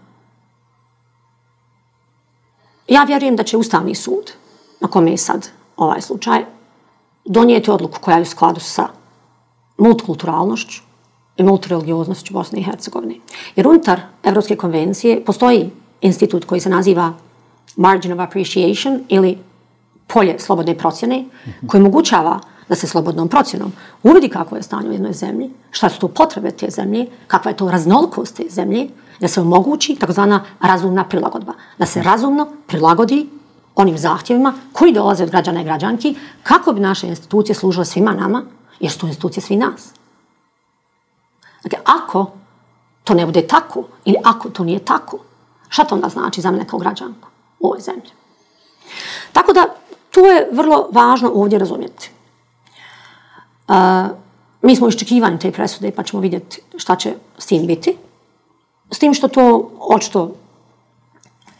ja 2.93 3.03
vjerujem 3.03 3.35
da 3.35 3.43
će 3.43 3.57
Ustavni 3.57 3.95
sud, 3.95 4.31
na 4.79 4.87
kome 4.87 5.11
je 5.11 5.17
sad 5.17 5.47
ovaj 5.77 6.01
slučaj, 6.01 6.45
donijeti 7.25 7.71
odluku 7.71 7.99
koja 8.01 8.17
je 8.17 8.21
u 8.21 8.25
skladu 8.25 8.59
sa 8.59 8.87
multikulturalnošću 9.77 10.81
i 11.37 11.43
multireligioznošću 11.43 12.33
Bosne 12.33 12.59
i 12.59 12.63
Hercegovine. 12.63 13.15
Jer 13.55 13.67
unutar 13.67 14.01
Evropske 14.23 14.55
konvencije 14.55 15.25
postoji 15.25 15.69
institut 16.01 16.45
koji 16.45 16.61
se 16.61 16.69
naziva 16.69 17.13
Margin 17.75 18.13
of 18.13 18.19
Appreciation 18.19 18.99
ili 19.09 19.37
polje 20.07 20.39
slobodne 20.39 20.77
procjene, 20.77 21.25
koji 21.67 21.81
omogućava 21.81 22.39
da 22.69 22.75
se 22.75 22.87
slobodnom 22.87 23.27
procjenom 23.27 23.71
uvidi 24.03 24.29
kako 24.29 24.55
je 24.55 24.63
stanje 24.63 24.89
u 24.89 24.93
jednoj 24.93 25.13
zemlji, 25.13 25.49
šta 25.71 25.89
su 25.89 25.99
to 25.99 26.07
potrebe 26.07 26.51
te 26.51 26.69
zemlje, 26.69 27.07
kakva 27.27 27.51
je 27.51 27.57
to 27.57 27.71
raznolikost 27.71 28.37
te 28.37 28.43
zemlje, 28.49 28.87
da 29.23 29.27
se 29.27 29.41
omogući 29.41 29.95
takozvana 29.95 30.43
razumna 30.59 31.03
prilagodba. 31.03 31.53
Da 31.77 31.85
se 31.85 32.03
razumno 32.03 32.47
prilagodi 32.67 33.29
onim 33.75 33.97
zahtjevima 33.97 34.53
koji 34.73 34.93
dolaze 34.93 35.23
od 35.23 35.29
građana 35.29 35.61
i 35.61 35.63
građanki 35.63 36.15
kako 36.43 36.73
bi 36.73 36.81
naše 36.81 37.07
institucije 37.07 37.55
služile 37.55 37.85
svima 37.85 38.11
nama, 38.11 38.43
jer 38.79 38.91
su 38.91 38.99
to 38.99 39.07
institucije 39.07 39.41
svi 39.41 39.55
nas. 39.55 39.93
Dakle, 41.63 41.79
ako 41.85 42.31
to 43.03 43.13
ne 43.13 43.25
bude 43.25 43.47
tako, 43.47 43.83
ili 44.05 44.17
ako 44.23 44.49
to 44.49 44.63
nije 44.63 44.85
tako, 44.85 45.17
šta 45.69 45.83
to 45.83 45.95
onda 45.95 46.09
znači 46.09 46.41
za 46.41 46.51
mene 46.51 46.67
kao 46.67 46.79
građanku 46.79 47.27
u 47.59 47.67
ovoj 47.67 47.79
zemlji? 47.79 48.11
Tako 49.31 49.53
da, 49.53 49.65
to 50.11 50.25
je 50.31 50.49
vrlo 50.51 50.87
važno 50.91 51.31
ovdje 51.33 51.59
razumjeti. 51.59 52.11
Uh, 53.67 53.75
mi 54.61 54.75
smo 54.75 54.87
iščekivani 54.87 55.39
te 55.39 55.51
presude, 55.51 55.91
pa 55.91 56.03
ćemo 56.03 56.21
vidjeti 56.21 56.61
šta 56.77 56.95
će 56.95 57.13
s 57.37 57.45
tim 57.45 57.67
biti. 57.67 57.97
S 58.93 58.99
tim 58.99 59.13
što 59.13 59.27
to 59.27 59.71
očito 59.79 60.31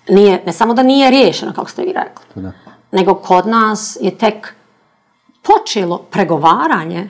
nije, 0.10 0.44
ne 0.46 0.54
samo 0.54 0.74
da 0.74 0.84
nije 0.84 1.12
riješeno, 1.12 1.54
kako 1.54 1.70
ste 1.70 1.82
vi 1.82 1.94
rekli, 1.94 2.44
da. 2.44 2.52
nego 2.92 3.16
kod 3.16 3.48
nas 3.48 3.98
je 4.02 4.18
tek 4.18 4.54
počelo 5.42 5.98
pregovaranje 5.98 7.10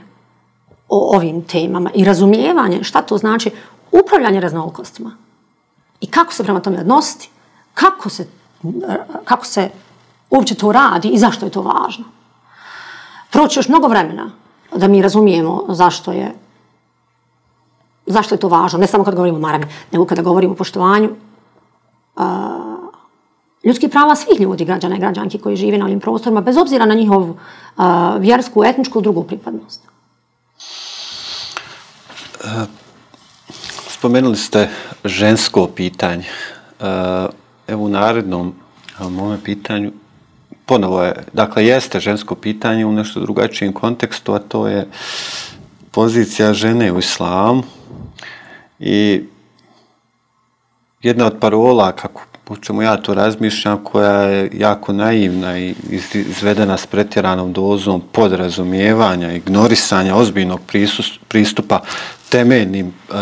o 0.89 1.15
ovim 1.15 1.43
temama 1.43 1.89
i 1.95 2.05
razumijevanje 2.05 2.83
šta 2.83 3.01
to 3.01 3.17
znači 3.17 3.51
upravljanje 3.91 4.39
raznolikostima 4.39 5.17
i 6.01 6.07
kako 6.07 6.33
se 6.33 6.43
prema 6.43 6.59
tome 6.59 6.79
odnositi, 6.79 7.29
kako 7.73 8.09
se, 8.09 8.27
kako 9.25 9.45
se 9.45 9.69
uopće 10.29 10.55
to 10.55 10.71
radi 10.71 11.07
i 11.07 11.17
zašto 11.17 11.45
je 11.45 11.51
to 11.51 11.61
važno. 11.61 12.05
Proći 13.29 13.59
još 13.59 13.67
mnogo 13.67 13.87
vremena 13.87 14.31
da 14.75 14.87
mi 14.87 15.01
razumijemo 15.01 15.65
zašto 15.69 16.11
je 16.11 16.33
zašto 18.05 18.35
je 18.35 18.39
to 18.39 18.47
važno, 18.47 18.79
ne 18.79 18.87
samo 18.87 19.03
kad 19.03 19.15
govorimo 19.15 19.37
o 19.37 19.41
maravi, 19.41 19.65
nego 19.91 20.05
kada 20.05 20.21
govorimo 20.21 20.53
o 20.53 20.55
poštovanju 20.57 21.09
uh, 22.15 22.23
ljudskih 23.63 23.89
prava 23.89 24.15
svih 24.15 24.39
ljudi, 24.39 24.65
građana 24.65 24.95
i 24.95 24.99
građanki 24.99 25.37
koji 25.37 25.55
žive 25.55 25.77
na 25.77 25.85
ovim 25.85 25.99
prostorima, 25.99 26.41
bez 26.41 26.57
obzira 26.57 26.85
na 26.85 26.95
njihovu 26.95 27.37
uh, 27.77 27.83
vjersku, 28.19 28.63
etničku, 28.63 29.01
drugu 29.01 29.23
pripadnost. 29.23 29.81
Uh, 32.43 32.67
spomenuli 33.87 34.35
ste 34.35 34.69
žensko 35.03 35.67
pitanje. 35.67 36.25
Uh, 36.79 36.85
evo 37.67 37.83
u 37.83 37.89
narednom 37.89 38.53
mome 38.99 39.37
pitanju 39.43 39.91
ponovo 40.65 41.03
je, 41.03 41.23
dakle, 41.33 41.65
jeste 41.65 41.99
žensko 41.99 42.35
pitanje 42.35 42.85
u 42.85 42.91
nešto 42.91 43.19
drugačijem 43.19 43.73
kontekstu, 43.73 44.33
a 44.33 44.39
to 44.39 44.67
je 44.67 44.87
pozicija 45.91 46.53
žene 46.53 46.91
u 46.91 46.99
islamu 46.99 47.63
i 48.79 49.23
jedna 51.01 51.25
od 51.25 51.39
parola, 51.39 51.91
kako 51.91 52.21
po 52.43 52.55
čemu 52.57 52.81
ja 52.81 52.97
to 52.97 53.13
razmišljam, 53.13 53.83
koja 53.83 54.21
je 54.21 54.49
jako 54.53 54.93
naivna 54.93 55.57
i 55.59 55.75
izvedena 56.13 56.77
s 56.77 56.85
pretjeranom 56.85 57.53
dozom 57.53 58.01
podrazumijevanja, 58.11 59.33
ignorisanja 59.33 60.15
ozbiljnog 60.15 60.59
pristupa 61.27 61.81
temeljnim, 62.29 62.87
uh, 63.09 63.15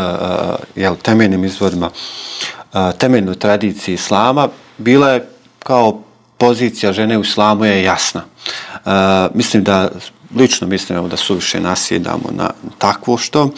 jel, 0.76 0.96
temeljnim 0.96 1.46
izvorima, 1.46 1.90
uh, 2.74 2.80
temeljnoj 2.98 3.36
tradiciji 3.36 3.96
islama, 3.96 4.48
bila 4.78 5.10
je 5.10 5.28
kao 5.60 6.02
pozicija 6.38 6.94
žene 6.94 7.18
u 7.18 7.22
islamu 7.22 7.66
je 7.66 7.84
jasna. 7.84 8.24
Uh, 8.86 8.92
mislim 9.34 9.64
da, 9.64 9.90
lično 10.36 10.68
mislim 10.68 11.10
da 11.10 11.18
suviše 11.18 11.60
nasjedamo 11.60 12.30
na 12.32 12.50
takvo 12.78 13.18
što. 13.18 13.44
Uh, 13.44 13.52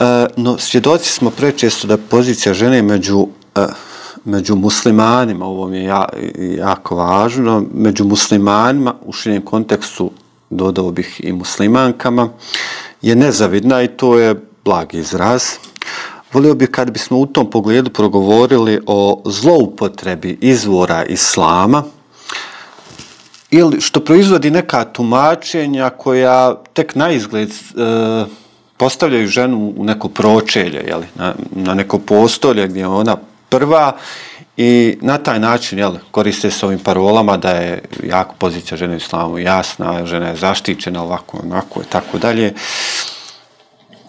E, 0.00 0.26
no, 0.36 0.58
svjedoci 0.58 1.12
smo 1.12 1.30
prečesto 1.30 1.86
da 1.86 1.96
pozicija 1.96 2.54
žene 2.54 2.82
među 2.82 3.26
e, 3.56 3.66
među 4.24 4.56
muslimanima, 4.56 5.46
ovo 5.46 5.68
mi 5.68 5.78
je 5.78 5.84
ja, 5.84 6.08
jako 6.56 6.96
važno, 6.96 7.64
među 7.74 8.04
muslimanima, 8.04 8.94
u 9.04 9.12
širjem 9.12 9.42
kontekstu 9.42 10.10
dodao 10.50 10.90
bih 10.90 11.20
i 11.24 11.32
muslimankama, 11.32 12.28
je 13.02 13.16
nezavidna 13.16 13.82
i 13.82 13.88
to 13.88 14.18
je 14.18 14.34
blag 14.64 14.94
izraz. 14.94 15.44
Volio 16.32 16.54
bih 16.54 16.68
kad 16.70 16.90
bismo 16.90 17.18
u 17.18 17.26
tom 17.26 17.50
pogledu 17.50 17.90
progovorili 17.90 18.80
o 18.86 19.22
zloupotrebi 19.26 20.38
izvora 20.40 21.04
islama, 21.04 21.82
ili 23.50 23.80
što 23.80 24.00
proizvodi 24.00 24.50
neka 24.50 24.84
tumačenja 24.84 25.90
koja 25.90 26.54
tek 26.72 26.94
na 26.94 27.10
izgled 27.10 27.50
e, 27.50 28.24
postavljaju 28.80 29.28
ženu 29.28 29.72
u 29.76 29.84
neko 29.84 30.08
pročelje, 30.08 30.84
jeli, 30.88 31.06
na, 31.14 31.34
na 31.50 31.74
neko 31.74 31.98
postolje 31.98 32.68
gdje 32.68 32.86
ona 32.86 33.16
prva 33.48 33.96
i 34.56 34.98
na 35.00 35.18
taj 35.18 35.40
način 35.40 35.78
jeli, 35.78 35.98
koriste 36.10 36.50
se 36.50 36.66
ovim 36.66 36.78
parolama 36.78 37.36
da 37.36 37.50
je 37.50 37.82
jako 38.04 38.34
pozicija 38.38 38.76
žene 38.76 38.94
u 38.94 38.96
islamu 38.96 39.38
jasna, 39.38 40.06
žena 40.06 40.28
je 40.28 40.36
zaštićena 40.36 41.02
ovako, 41.02 41.38
onako 41.44 41.80
i 41.80 41.84
tako 41.90 42.18
dalje. 42.18 42.54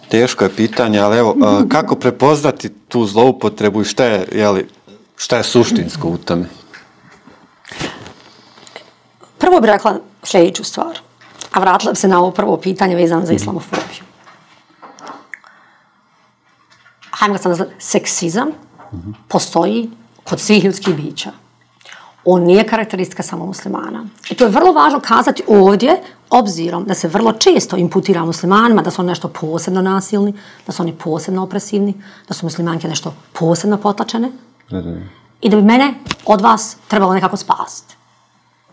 Teško 0.08 0.44
je 0.44 0.56
pitanje, 0.56 0.98
ali 0.98 1.18
evo, 1.18 1.36
kako 1.68 1.96
prepoznati 1.96 2.70
tu 2.88 3.06
zloupotrebu 3.06 3.82
i 3.82 3.84
šta 3.84 4.04
je, 4.04 4.28
jeli, 4.32 4.66
šta 5.16 5.36
je 5.36 5.42
suštinsko 5.42 6.08
u 6.08 6.16
tome? 6.16 6.48
Prvo 9.38 9.60
bih 9.60 9.70
rekla 9.70 10.00
sljedeću 10.22 10.64
stvar, 10.64 10.98
a 11.52 11.60
vratila 11.60 11.92
bi 11.92 11.98
se 11.98 12.08
na 12.08 12.20
ovo 12.20 12.30
prvo 12.30 12.56
pitanje 12.56 12.96
vezano 12.96 13.26
za 13.26 13.32
islamofobiju. 13.32 14.11
Hajmo 17.22 17.34
ga 17.34 17.38
sam 17.38 17.50
nazvati 17.50 17.72
seksizam, 17.78 18.48
postoji 19.28 19.90
kod 20.24 20.40
svih 20.40 20.64
ljudskih 20.64 20.96
bića. 20.96 21.30
On 22.24 22.42
nije 22.42 22.66
karakteristika 22.66 23.22
samo 23.22 23.46
muslimana. 23.46 24.04
I 24.30 24.34
to 24.34 24.44
je 24.44 24.50
vrlo 24.50 24.72
važno 24.72 25.00
kazati 25.00 25.42
ovdje, 25.46 26.02
obzirom 26.30 26.84
da 26.84 26.94
se 26.94 27.08
vrlo 27.08 27.32
često 27.32 27.76
imputira 27.76 28.24
muslimanima 28.24 28.82
da 28.82 28.90
su 28.90 29.02
oni 29.02 29.08
nešto 29.08 29.28
posebno 29.28 29.82
nasilni, 29.82 30.34
da 30.66 30.72
su 30.72 30.82
oni 30.82 30.92
posebno 30.92 31.42
opresivni, 31.42 31.94
da 32.28 32.34
su 32.34 32.46
muslimanke 32.46 32.88
nešto 32.88 33.14
posebno 33.32 33.76
potlačene. 33.76 34.32
I 35.40 35.48
da 35.50 35.56
bi 35.56 35.62
mene 35.62 35.94
od 36.26 36.40
vas 36.40 36.76
trebalo 36.88 37.14
nekako 37.14 37.36
spasiti. 37.36 37.96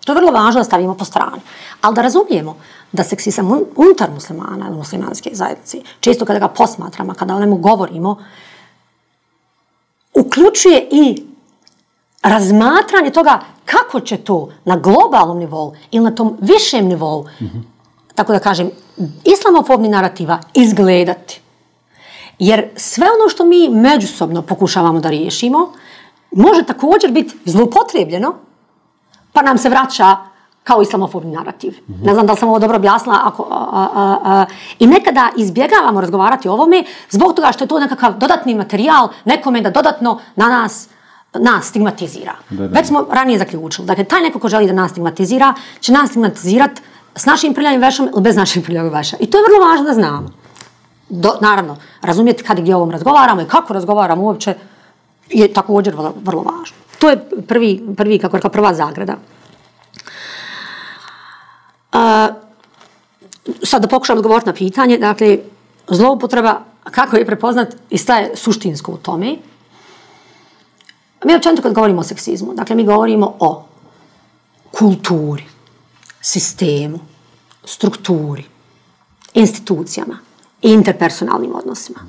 To 0.10 0.14
je 0.14 0.18
vrlo 0.18 0.32
važno 0.32 0.64
da 0.64 0.66
stavimo 0.66 0.96
po 0.98 1.06
strani. 1.06 1.42
Ali 1.82 1.96
da 1.96 2.02
razumijemo 2.02 2.56
da 2.92 3.04
seksizam 3.04 3.52
unutar 3.76 4.10
muslimana 4.14 4.68
ili 4.68 4.78
muslimanske 4.78 5.30
zajednice, 5.34 5.82
često 6.00 6.26
kada 6.26 6.40
ga 6.40 6.48
posmatramo, 6.48 7.14
kada 7.14 7.36
o 7.36 7.40
njemu 7.40 7.58
govorimo, 7.58 8.16
uključuje 10.14 10.88
i 10.92 11.24
razmatranje 12.24 13.12
toga 13.12 13.40
kako 13.66 14.00
će 14.00 14.18
to 14.18 14.50
na 14.66 14.78
globalnom 14.78 15.38
nivou 15.38 15.76
ili 15.92 16.04
na 16.04 16.16
tom 16.16 16.38
višem 16.42 16.88
nivou, 16.88 17.24
mm 17.24 17.46
-hmm. 17.46 17.62
tako 18.16 18.34
da 18.34 18.40
kažem, 18.40 18.72
islamofobni 19.24 19.90
narativa 19.90 20.40
izgledati. 20.54 21.42
Jer 22.40 22.70
sve 22.76 23.08
ono 23.20 23.30
što 23.30 23.46
mi 23.46 23.70
međusobno 23.70 24.42
pokušavamo 24.42 25.00
da 25.00 25.10
riješimo, 25.10 25.74
može 26.32 26.64
također 26.64 27.12
biti 27.12 27.38
zlupotrebljeno, 27.46 28.49
pa 29.34 29.42
nam 29.42 29.58
se 29.58 29.70
vraća 29.70 30.18
kao 30.64 30.82
islamofobni 30.82 31.32
narativ. 31.32 31.72
Mm 31.88 31.94
-hmm. 31.94 32.06
Ne 32.06 32.14
znam 32.14 32.26
da 32.26 32.34
li 32.34 32.40
sam 32.40 32.50
ovo 32.50 32.60
dobro 32.60 32.78
objasnila. 32.78 33.20
Ako, 33.24 33.48
a, 33.52 33.88
a, 33.96 34.18
a, 34.24 34.46
I 34.80 34.88
nekada 34.88 35.30
izbjegavamo 35.38 36.02
razgovarati 36.02 36.50
o 36.50 36.54
ovome 36.54 36.84
zbog 37.10 37.34
toga 37.34 37.52
što 37.52 37.64
je 37.64 37.68
to 37.68 37.80
nekakav 37.80 38.18
dodatni 38.18 38.56
materijal 38.56 39.08
nekome 39.26 39.62
da 39.62 39.70
dodatno 39.70 40.20
na 40.36 40.48
nas 40.48 40.90
nas 41.34 41.66
stigmatizira. 41.66 42.34
Da, 42.50 42.68
da. 42.68 42.80
Već 42.80 42.88
smo 42.88 43.06
ranije 43.12 43.40
zaključili. 43.40 43.88
Dakle, 43.88 44.04
taj 44.04 44.22
neko 44.22 44.40
ko 44.40 44.50
želi 44.50 44.68
da 44.68 44.74
nas 44.74 44.92
stigmatizira, 44.92 45.54
će 45.80 45.92
nas 45.92 46.10
stigmatizirati 46.10 46.82
s 47.16 47.26
našim 47.26 47.54
prljavim 47.54 47.82
vešom 47.82 48.10
ili 48.14 48.22
bez 48.22 48.36
našim 48.36 48.64
prljavim 48.64 48.94
veša. 48.94 49.18
I 49.20 49.30
to 49.30 49.38
je 49.38 49.44
vrlo 49.44 49.70
važno 49.70 49.86
da 49.86 49.94
znamo. 49.94 50.30
Do, 51.10 51.34
naravno, 51.42 51.78
razumijeti 52.02 52.44
kada 52.44 52.62
gdje 52.62 52.76
ovom 52.76 52.92
razgovaramo 52.92 53.42
i 53.42 53.46
kako 53.46 53.74
razgovaramo 53.74 54.24
uopće 54.24 54.56
je 55.30 55.54
također 55.54 55.96
vrlo, 55.96 56.14
vrlo 56.24 56.42
važno. 56.42 56.78
To 57.00 57.10
je 57.10 57.18
prvi, 57.48 57.82
prvi 57.98 58.20
kako 58.20 58.38
rekla, 58.38 58.50
prva 58.50 58.74
zagrada. 58.74 59.16
A, 61.92 62.28
sad 63.64 63.82
da 63.82 63.88
pokušam 63.88 64.18
odgovoriti 64.18 64.50
na 64.50 64.54
pitanje, 64.54 64.98
dakle, 64.98 65.38
zloupotreba, 65.88 66.62
kako 66.84 67.18
je 67.18 67.26
prepoznat 67.26 67.76
i 67.90 67.98
šta 67.98 68.18
je 68.18 68.36
suštinsko 68.36 68.92
u 68.92 68.98
tome? 68.98 69.38
mi 71.26 71.36
općenito 71.36 71.62
kad 71.62 71.74
govorimo 71.74 72.00
o 72.00 72.04
seksizmu, 72.04 72.54
dakle 72.54 72.76
mi 72.76 72.86
govorimo 72.86 73.36
o 73.40 73.64
kulturi, 74.72 75.44
sistemu, 76.22 77.00
strukturi, 77.64 78.44
institucijama 79.34 80.20
i 80.62 80.72
interpersonalnim 80.74 81.56
odnosima. 81.56 82.00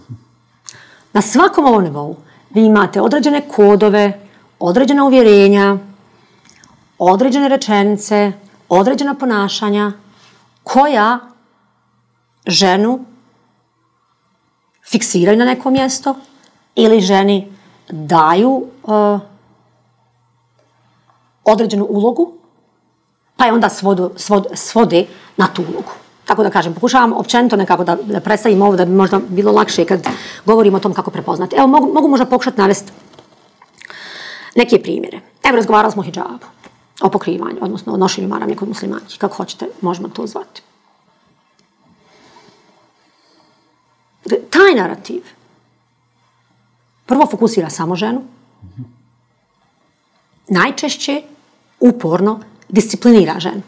Na 1.12 1.22
svakom 1.22 1.64
ovom 1.64 1.84
nivou 1.84 2.16
vi 2.50 2.64
imate 2.64 3.00
određene 3.00 3.48
kodove, 3.48 4.29
određena 4.60 5.04
uvjerenja, 5.04 5.76
određene 6.98 7.48
rečenice, 7.48 8.32
određena 8.68 9.14
ponašanja 9.14 9.92
koja 10.64 11.18
ženu 12.46 13.04
fiksiraju 14.90 15.38
na 15.38 15.44
neko 15.44 15.70
mjesto 15.70 16.14
ili 16.74 17.00
ženi 17.00 17.52
daju 17.88 18.66
uh, 18.82 19.20
određenu 21.44 21.84
ulogu, 21.84 22.32
pa 23.36 23.46
je 23.46 23.52
onda 23.52 23.68
svodu, 23.68 24.10
svod, 24.16 24.46
svode 24.54 25.06
na 25.36 25.46
tu 25.46 25.62
ulogu. 25.62 25.92
Tako 26.24 26.42
da 26.42 26.50
kažem, 26.50 26.74
pokušavam 26.74 27.12
općenito 27.12 27.56
nekako 27.56 27.84
da, 27.84 27.96
da 27.96 28.20
predstavim 28.20 28.62
ovo 28.62 28.76
da 28.76 28.84
bi 28.84 28.92
možda 28.92 29.20
bilo 29.28 29.52
lakše 29.52 29.84
kad 29.84 30.06
govorimo 30.46 30.76
o 30.76 30.80
tom 30.80 30.94
kako 30.94 31.10
prepoznati. 31.10 31.56
Evo, 31.56 31.66
mogu, 31.66 31.92
mogu 31.92 32.08
možda 32.08 32.26
pokušati 32.26 32.58
navesti 32.58 32.92
neke 34.56 34.82
primjere. 34.82 35.20
Evo, 35.42 35.56
razgovarali 35.56 35.92
smo 35.92 36.02
o 36.02 36.04
hijabu, 36.04 36.46
o 37.00 37.10
pokrivanju, 37.10 37.58
odnosno 37.60 37.92
o 37.92 37.96
nošenju 37.96 38.28
maramlje 38.28 38.56
kod 38.56 38.68
muslimanki. 38.68 39.18
Kako 39.18 39.36
hoćete, 39.36 39.66
možemo 39.80 40.08
to 40.08 40.26
zvati. 40.26 40.62
Taj 44.50 44.74
narativ 44.76 45.22
prvo 47.10 47.26
fokusira 47.26 47.70
samo 47.70 47.96
ženu, 47.96 48.22
najčešće 50.48 51.22
uporno 51.80 52.40
disciplinira 52.68 53.40
ženu. 53.40 53.62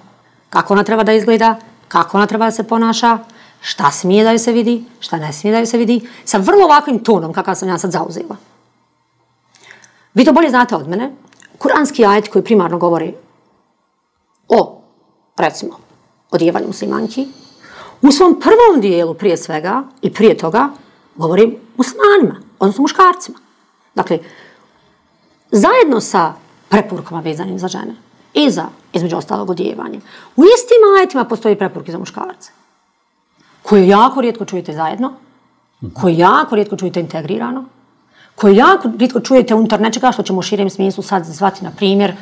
Kako 0.50 0.74
ona 0.74 0.84
treba 0.84 1.02
da 1.02 1.12
izgleda, 1.12 1.56
kako 1.88 2.16
ona 2.16 2.26
treba 2.26 2.44
da 2.44 2.50
se 2.50 2.62
ponaša, 2.62 3.18
šta 3.60 3.90
smije 3.90 4.24
da 4.24 4.30
joj 4.30 4.38
se 4.38 4.52
vidi, 4.52 4.84
šta 5.00 5.18
ne 5.18 5.32
smije 5.32 5.52
da 5.52 5.58
joj 5.58 5.66
se 5.66 5.78
vidi, 5.78 6.00
sa 6.24 6.38
vrlo 6.38 6.64
ovakvim 6.64 6.98
tonom 6.98 7.32
kakav 7.32 7.54
sam 7.54 7.68
ja 7.68 7.78
sad 7.78 7.90
zauzela. 7.90 8.36
Vi 10.14 10.24
to 10.24 10.32
bolje 10.32 10.50
znate 10.50 10.76
od 10.76 10.88
mene. 10.88 11.12
Kuranski 11.58 12.04
ajet 12.04 12.28
koji 12.28 12.44
primarno 12.44 12.78
govori 12.78 13.14
o, 14.48 14.82
recimo, 15.36 15.78
odjevanju 16.30 16.66
muslimanki, 16.66 17.28
u 18.02 18.12
svom 18.12 18.40
prvom 18.40 18.80
dijelu 18.80 19.14
prije 19.14 19.36
svega 19.36 19.82
i 20.02 20.12
prije 20.12 20.36
toga 20.36 20.68
govori 21.16 21.58
muslimanima, 21.76 22.40
odnosno 22.58 22.82
muškarcima. 22.82 23.38
Dakle, 23.94 24.18
zajedno 25.50 26.00
sa 26.00 26.32
preporukama 26.68 27.20
vezanim 27.20 27.58
za 27.58 27.68
žene 27.68 27.96
i 28.34 28.50
za, 28.50 28.64
između 28.92 29.16
ostalog, 29.16 29.50
odjevanje, 29.50 30.00
u 30.36 30.44
istim 30.44 30.96
ajetima 30.98 31.24
postoji 31.24 31.58
preporuke 31.58 31.92
za 31.92 31.98
muškarce, 31.98 32.52
koje 33.62 33.88
jako 33.88 34.20
rijetko 34.20 34.44
čujete 34.44 34.72
zajedno, 34.72 35.12
koje 35.94 36.18
jako 36.18 36.54
rijetko 36.54 36.76
čujete 36.76 37.00
integrirano, 37.00 37.64
koje 38.34 38.56
jako 38.56 38.90
rijetko 38.98 39.20
čujete 39.20 39.54
unutar 39.54 39.80
nečega 39.80 40.12
što 40.12 40.22
ćemo 40.22 40.38
u 40.38 40.42
širem 40.42 40.70
smislu 40.70 41.02
sad 41.02 41.24
zvati, 41.24 41.64
na 41.64 41.70
primjer, 41.70 42.12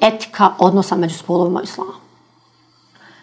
etika 0.00 0.50
odnosa 0.58 0.96
među 0.96 1.18
spolovima 1.18 1.60
i 1.60 1.64
islamu. 1.64 1.92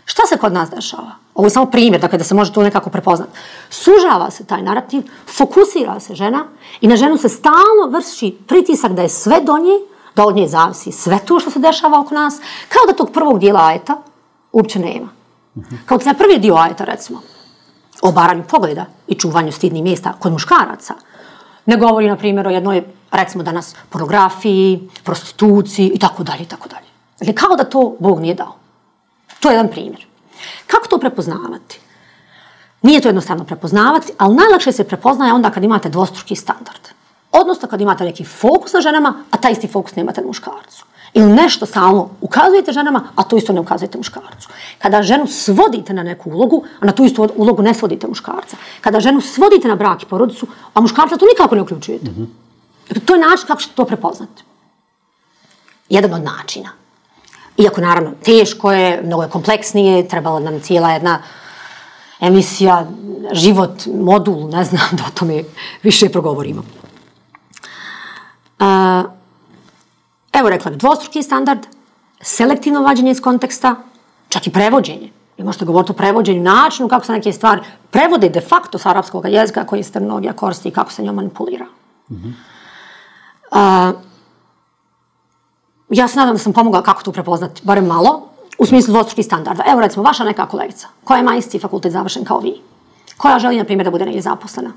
Šta 0.05 0.21
se 0.29 0.37
kod 0.37 0.53
nas 0.53 0.69
dešava? 0.69 1.11
Ovo 1.35 1.45
je 1.45 1.49
samo 1.49 1.65
primjer, 1.65 2.01
dakle 2.01 2.17
da 2.17 2.23
se 2.23 2.35
može 2.35 2.53
to 2.53 2.63
nekako 2.63 2.89
prepoznat. 2.89 3.29
Sužava 3.69 4.31
se 4.31 4.45
taj 4.45 4.61
narativ, 4.61 5.03
fokusira 5.37 5.99
se 5.99 6.15
žena 6.15 6.45
i 6.81 6.87
na 6.87 6.95
ženu 6.95 7.17
se 7.17 7.29
stalno 7.29 7.87
vrši 7.89 8.37
pritisak 8.47 8.91
da 8.91 9.01
je 9.01 9.09
sve 9.09 9.41
do 9.41 9.57
nje, 9.57 9.79
da 10.15 10.25
od 10.25 10.35
nje 10.35 10.47
zavisi 10.47 10.91
sve 10.91 11.19
to 11.25 11.39
što 11.39 11.51
se 11.51 11.59
dešava 11.59 11.99
oko 11.99 12.15
nas, 12.15 12.39
kao 12.69 12.85
da 12.87 12.93
tog 12.93 13.11
prvog 13.11 13.39
dijela 13.39 13.65
ajeta 13.65 14.01
uopće 14.51 14.79
nema. 14.79 15.07
Kao 15.85 15.97
da 15.97 16.13
prvi 16.13 16.37
dio 16.39 16.55
ajeta, 16.55 16.83
recimo, 16.83 17.21
o 18.01 18.11
baranju 18.11 18.43
pogleda 18.49 18.85
i 19.07 19.15
čuvanju 19.15 19.51
stidnih 19.51 19.83
mjesta 19.83 20.13
kod 20.19 20.31
muškaraca, 20.31 20.93
ne 21.65 21.77
govori, 21.77 22.09
na 22.09 22.15
primjer, 22.15 22.47
o 22.47 22.51
jednoj, 22.51 22.83
recimo 23.11 23.43
danas, 23.43 23.75
pornografiji, 23.89 24.89
prostituciji 25.03 25.91
i 25.95 25.99
tako 25.99 26.23
dalje 26.23 26.43
i 26.43 26.45
tako 26.45 26.69
dalje. 26.69 26.85
Dakle, 27.19 27.35
kao 27.35 27.55
da 27.55 27.63
to 27.63 27.95
Bog 27.99 28.19
nije 28.19 28.35
dao. 28.35 28.55
To 29.39 29.49
je 29.49 29.53
jedan 29.53 29.71
primjer. 29.71 30.05
Kako 30.67 30.87
to 30.87 30.97
prepoznavati? 30.97 31.79
Nije 32.81 33.01
to 33.01 33.07
jednostavno 33.07 33.43
prepoznavati, 33.43 34.13
ali 34.17 34.35
najlakše 34.35 34.71
se 34.71 34.83
prepoznaje 34.83 35.33
onda 35.33 35.49
kad 35.49 35.63
imate 35.63 35.89
dvostruki 35.89 36.35
standard. 36.35 36.89
Odnosno 37.31 37.67
kad 37.67 37.81
imate 37.81 38.03
neki 38.03 38.25
fokus 38.25 38.73
na 38.73 38.81
ženama, 38.81 39.13
a 39.31 39.37
taj 39.37 39.51
isti 39.51 39.67
fokus 39.67 39.95
nemate 39.95 40.21
na 40.21 40.27
muškarcu. 40.27 40.85
Ili 41.15 41.33
nešto 41.33 41.65
stalno 41.65 42.09
ukazujete 42.21 42.71
ženama, 42.71 43.03
a 43.15 43.23
to 43.23 43.37
isto 43.37 43.53
ne 43.53 43.59
ukazujete 43.59 43.97
muškarcu. 43.97 44.49
Kada 44.79 45.03
ženu 45.03 45.27
svodite 45.27 45.93
na 45.93 46.03
neku 46.03 46.29
ulogu, 46.29 46.63
a 46.79 46.85
na 46.85 46.91
tu 46.91 47.05
istu 47.05 47.29
ulogu 47.35 47.63
ne 47.63 47.73
svodite 47.73 48.07
muškarca. 48.07 48.57
Kada 48.81 48.99
ženu 48.99 49.21
svodite 49.21 49.67
na 49.67 49.75
brak 49.75 50.03
i 50.03 50.05
porodicu, 50.05 50.47
a 50.73 50.81
muškarca 50.81 51.17
to 51.17 51.25
nikako 51.25 51.55
ne 51.55 51.61
uključujete. 51.61 52.11
Mm 52.11 52.15
-hmm. 52.15 52.99
To 53.05 53.15
je 53.15 53.21
način 53.21 53.47
kako 53.47 53.61
ćete 53.61 53.75
to 53.75 53.85
prepoznati. 53.85 54.43
Jedan 55.89 56.13
od 56.13 56.23
načina. 56.23 56.69
Iako 57.57 57.81
naravno 57.81 58.11
teško 58.23 58.71
je, 58.71 59.01
mnogo 59.03 59.23
je 59.23 59.29
kompleksnije, 59.29 60.07
trebala 60.07 60.39
nam 60.39 60.59
cijela 60.59 60.91
jedna 60.91 61.21
emisija, 62.19 62.87
život, 63.31 63.85
modul, 64.03 64.49
ne 64.49 64.63
znam 64.63 64.89
da 64.91 65.03
o 65.07 65.19
tome 65.19 65.43
više 65.83 66.09
progovorimo. 66.09 66.63
Uh, 68.59 69.14
evo 70.39 70.49
rekla 70.49 70.71
bi, 70.71 70.77
dvostruki 70.77 71.23
standard, 71.23 71.59
selektivno 72.21 72.81
vađenje 72.81 73.11
iz 73.11 73.21
konteksta, 73.21 73.75
čak 74.29 74.47
i 74.47 74.51
prevođenje. 74.51 75.11
Vi 75.37 75.43
možete 75.43 75.65
govoriti 75.65 75.91
o 75.91 75.95
prevođenju, 75.95 76.43
načinu 76.43 76.89
kako 76.89 77.05
se 77.05 77.11
neke 77.11 77.33
stvari 77.33 77.61
prevode 77.91 78.29
de 78.29 78.41
facto 78.41 78.77
s 78.77 78.85
arapskog 78.85 79.25
jezika 79.29 79.65
koji 79.65 79.83
ste 79.83 79.99
koristi 80.35 80.69
i 80.69 80.71
kako 80.71 80.91
se 80.91 81.03
njom 81.03 81.15
manipulira. 81.15 81.65
Mm 82.09 82.15
-hmm. 82.15 82.33
uh, 83.51 84.01
ja 85.89 86.07
se 86.07 86.19
nadam 86.19 86.35
da 86.35 86.39
sam 86.39 86.53
pomogla 86.53 86.81
kako 86.81 87.03
to 87.03 87.11
prepoznati, 87.11 87.61
barem 87.63 87.85
malo, 87.85 88.29
u 88.57 88.65
smislu 88.65 88.93
dvostruki 88.93 89.23
standarda. 89.23 89.63
Evo 89.67 89.81
recimo, 89.81 90.03
vaša 90.03 90.23
neka 90.23 90.45
kolegica, 90.45 90.87
koja 91.03 91.19
ima 91.19 91.35
isti 91.35 91.59
fakultet 91.59 91.91
završen 91.91 92.25
kao 92.25 92.39
vi, 92.39 92.61
koja 93.17 93.39
želi, 93.39 93.57
na 93.57 93.63
primjer, 93.63 93.85
da 93.85 93.91
bude 93.91 94.05
negdje 94.05 94.21
zaposlena. 94.21 94.71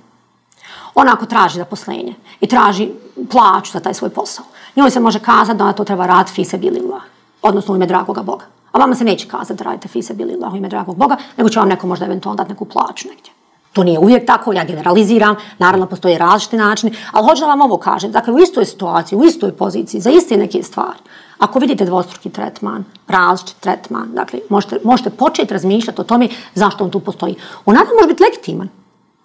Ona 0.94 1.12
ako 1.12 1.27
traži 1.27 1.59
zaposlenje 1.59 2.14
i 2.40 2.47
traži 2.47 2.90
plaću 3.31 3.73
za 3.73 3.81
taj 3.81 3.94
svoj 3.94 4.11
posao, 4.11 4.44
njoj 4.76 4.90
se 4.90 5.00
može 5.00 5.18
kazati 5.18 5.59
da 5.59 5.64
ona 5.64 5.72
to 5.72 5.85
treba 5.85 6.07
raditi 6.07 6.35
fise 6.35 6.59
bilillah, 6.59 7.02
odnosno 7.42 7.74
u 7.74 7.76
ime 7.76 7.87
dragoga 7.87 8.22
Boga. 8.22 8.44
A 8.72 8.78
vama 8.78 8.94
se 8.94 9.04
neće 9.04 9.28
kazati 9.28 9.54
da 9.54 9.64
radite 9.64 9.88
fise 9.88 10.14
bilillah 10.14 10.52
u 10.52 10.57
ime 10.57 10.68
dragog 10.68 10.96
Boga, 10.96 11.16
nego 11.37 11.48
će 11.48 11.59
vam 11.59 11.68
neko 11.68 11.87
možda 11.87 12.07
eventualno 12.07 12.37
dati 12.37 12.50
neku 12.50 12.64
plaću 12.64 13.09
negdje. 13.09 13.33
To 13.72 13.85
nije 13.85 13.98
uvijek 13.98 14.26
tako, 14.26 14.52
ja 14.52 14.64
generaliziram, 14.64 15.37
naravno 15.59 15.87
postoje 15.87 16.18
različiti 16.18 16.57
načini, 16.57 16.92
ali 17.12 17.26
hoću 17.26 17.40
da 17.40 17.46
vam 17.46 17.61
ovo 17.61 17.76
kažem, 17.76 18.12
dakle 18.12 18.35
u 18.35 18.38
istoj 18.38 18.64
situaciji, 18.64 19.18
u 19.18 19.24
istoj 19.24 19.52
poziciji, 19.52 20.00
za 20.00 20.11
iste 20.11 20.37
neke 20.37 20.62
stvari, 20.62 20.98
ako 21.38 21.59
vidite 21.59 21.85
dvostruki 21.85 22.31
tretman, 22.31 22.85
različit 23.09 23.61
tretman, 23.61 24.09
dakle 24.12 24.40
možete, 24.48 24.78
možete 24.85 25.11
početi 25.11 25.54
razmišljati 25.54 26.00
o 26.00 26.04
tome 26.04 26.28
zašto 26.54 26.85
on 26.85 26.90
tu 26.90 27.00
postoji. 27.00 27.35
On 27.64 27.74
naravno 27.74 27.94
može 27.94 28.09
biti 28.09 28.22
legitiman, 28.22 28.68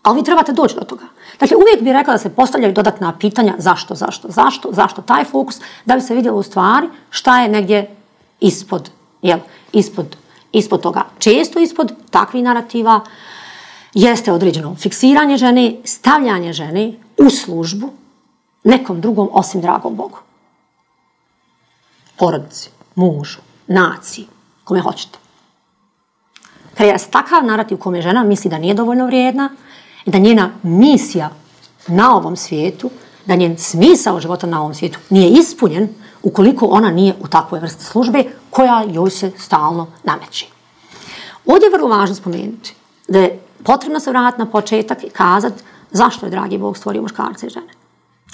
ali 0.03 0.19
vi 0.19 0.23
trebate 0.23 0.53
doći 0.53 0.75
do 0.75 0.81
toga. 0.81 1.03
Dakle, 1.39 1.57
uvijek 1.57 1.81
bih 1.81 1.93
rekla 1.93 2.13
da 2.13 2.17
se 2.17 2.35
postavljaju 2.35 2.73
dodatna 2.73 3.13
pitanja 3.19 3.53
zašto, 3.57 3.95
zašto, 3.95 4.27
zašto, 4.31 4.69
zašto 4.71 5.01
taj 5.01 5.23
fokus, 5.23 5.59
da 5.85 5.95
bi 5.95 6.01
se 6.01 6.15
vidjelo 6.15 6.37
u 6.37 6.43
stvari 6.43 6.87
šta 7.09 7.39
je 7.39 7.49
negdje 7.49 7.95
ispod, 8.39 8.89
jel, 9.21 9.39
ispod, 9.71 10.15
ispod 10.51 10.81
toga. 10.81 11.05
Često 11.19 11.59
ispod 11.59 11.93
takvih 12.09 12.43
narativa, 12.43 13.01
jeste 13.93 14.31
određeno 14.31 14.75
fiksiranje 14.75 15.37
žene, 15.37 15.75
stavljanje 15.85 16.53
žene 16.53 16.93
u 17.17 17.29
službu 17.29 17.89
nekom 18.63 19.01
drugom 19.01 19.29
osim 19.31 19.61
dragom 19.61 19.95
Bogu. 19.95 20.17
Porodici, 22.17 22.69
mužu, 22.95 23.39
naciji, 23.67 24.27
kome 24.63 24.81
hoćete. 24.81 25.19
Kreira 26.75 26.97
se 26.97 27.09
takav 27.09 27.45
narativ 27.45 27.75
u 27.75 27.81
kome 27.81 28.01
žena 28.01 28.23
misli 28.23 28.49
da 28.49 28.57
nije 28.57 28.73
dovoljno 28.73 29.05
vrijedna 29.05 29.49
da 30.05 30.17
njena 30.17 30.51
misija 30.63 31.29
na 31.87 32.15
ovom 32.15 32.35
svijetu, 32.35 32.89
da 33.25 33.35
njen 33.35 33.57
smisao 33.57 34.19
života 34.19 34.47
na 34.47 34.61
ovom 34.61 34.73
svijetu 34.73 34.99
nije 35.09 35.29
ispunjen 35.29 35.89
ukoliko 36.23 36.65
ona 36.65 36.91
nije 36.91 37.15
u 37.19 37.27
takvoj 37.27 37.59
vrsti 37.59 37.85
službe 37.85 38.23
koja 38.49 38.85
joj 38.91 39.09
se 39.09 39.31
stalno 39.37 39.87
nameći. 40.03 40.47
Ovdje 41.45 41.65
je 41.65 41.71
vrlo 41.71 41.87
važno 41.87 42.15
spomenuti 42.15 42.75
da 43.07 43.19
je 43.19 43.39
potrebno 43.63 43.99
se 43.99 44.09
vratiti 44.09 44.39
na 44.39 44.51
početak 44.51 45.03
i 45.03 45.09
kazati 45.09 45.63
zašto 45.91 46.25
je 46.25 46.29
dragi 46.29 46.57
Bog 46.57 46.77
stvorio 46.77 47.01
muškarce 47.01 47.47
i 47.47 47.49
žene. 47.49 47.73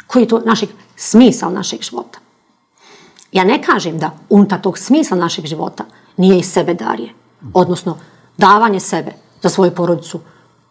Koji 0.07 0.24
je 0.24 0.28
to 0.28 0.39
našeg 0.39 0.70
smisao 0.95 1.49
našeg 1.49 1.82
života. 1.82 2.20
Ja 3.32 3.43
ne 3.43 3.63
kažem 3.63 3.99
da 3.99 4.11
unutar 4.30 4.61
tog 4.61 4.78
smisla 4.78 5.17
našeg 5.17 5.45
života 5.45 5.86
nije 6.17 6.39
i 6.39 6.43
sebe 6.43 6.74
darje. 6.74 7.09
Odnosno, 7.53 7.97
davanje 8.38 8.80
sebe 8.80 9.11
za 9.41 9.49
svoju 9.49 9.72
porodicu, 9.72 10.20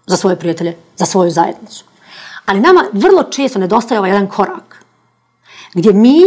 za 0.09 0.17
svoje 0.17 0.37
prijatelje, 0.37 0.77
za 0.97 1.07
svoju 1.07 1.31
zajednicu. 1.31 1.85
Ali 2.47 2.61
nama 2.61 2.85
vrlo 2.93 3.23
često 3.23 3.59
nedostaje 3.59 3.99
ovaj 3.99 4.11
jedan 4.11 4.27
korak. 4.27 4.85
gdje 5.75 5.93
mi 5.93 6.21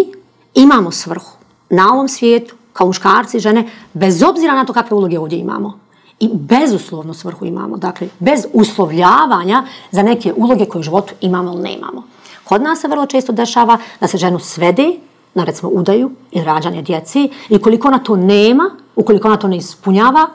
imamo 0.53 0.91
svrhu 0.91 1.32
na 1.69 1.93
ovom 1.93 2.07
svijetu, 2.07 2.55
kao 2.73 2.88
muškarci 2.88 3.38
i 3.38 3.39
žene, 3.39 3.69
bez 3.93 4.23
obzira 4.23 4.55
na 4.55 4.65
to 4.65 4.73
kakve 4.73 4.97
uloge 4.97 5.19
ovdje 5.19 5.39
imamo. 5.39 5.79
I 6.19 6.29
bezuslovnu 6.34 7.13
svrhu 7.13 7.45
imamo, 7.45 7.77
dakle, 7.77 8.07
bez 8.19 8.45
uslovljavanja 8.53 9.63
za 9.91 10.03
neke 10.03 10.34
uloge 10.34 10.65
koje 10.65 10.79
u 10.79 10.84
životu 10.84 11.13
imamo 11.21 11.53
ili 11.53 11.61
nemamo. 11.61 12.03
Kod 12.43 12.61
nas 12.61 12.79
se 12.79 12.88
vrlo 12.88 13.05
često 13.05 13.32
dešava 13.32 13.77
da 13.99 14.07
se 14.07 14.17
ženu 14.17 14.39
svede 14.39 14.91
na 15.34 15.43
recimo 15.43 15.71
udaju 15.71 16.11
i 16.32 16.43
rađanje 16.43 16.82
djeci 16.82 17.29
i 17.49 17.59
koliko 17.59 17.88
ona 17.88 17.99
to 17.99 18.15
nema, 18.15 18.69
ukoliko 18.95 19.27
ona 19.27 19.38
to 19.38 19.47
ne 19.47 19.57
ispunjava, 19.57 20.27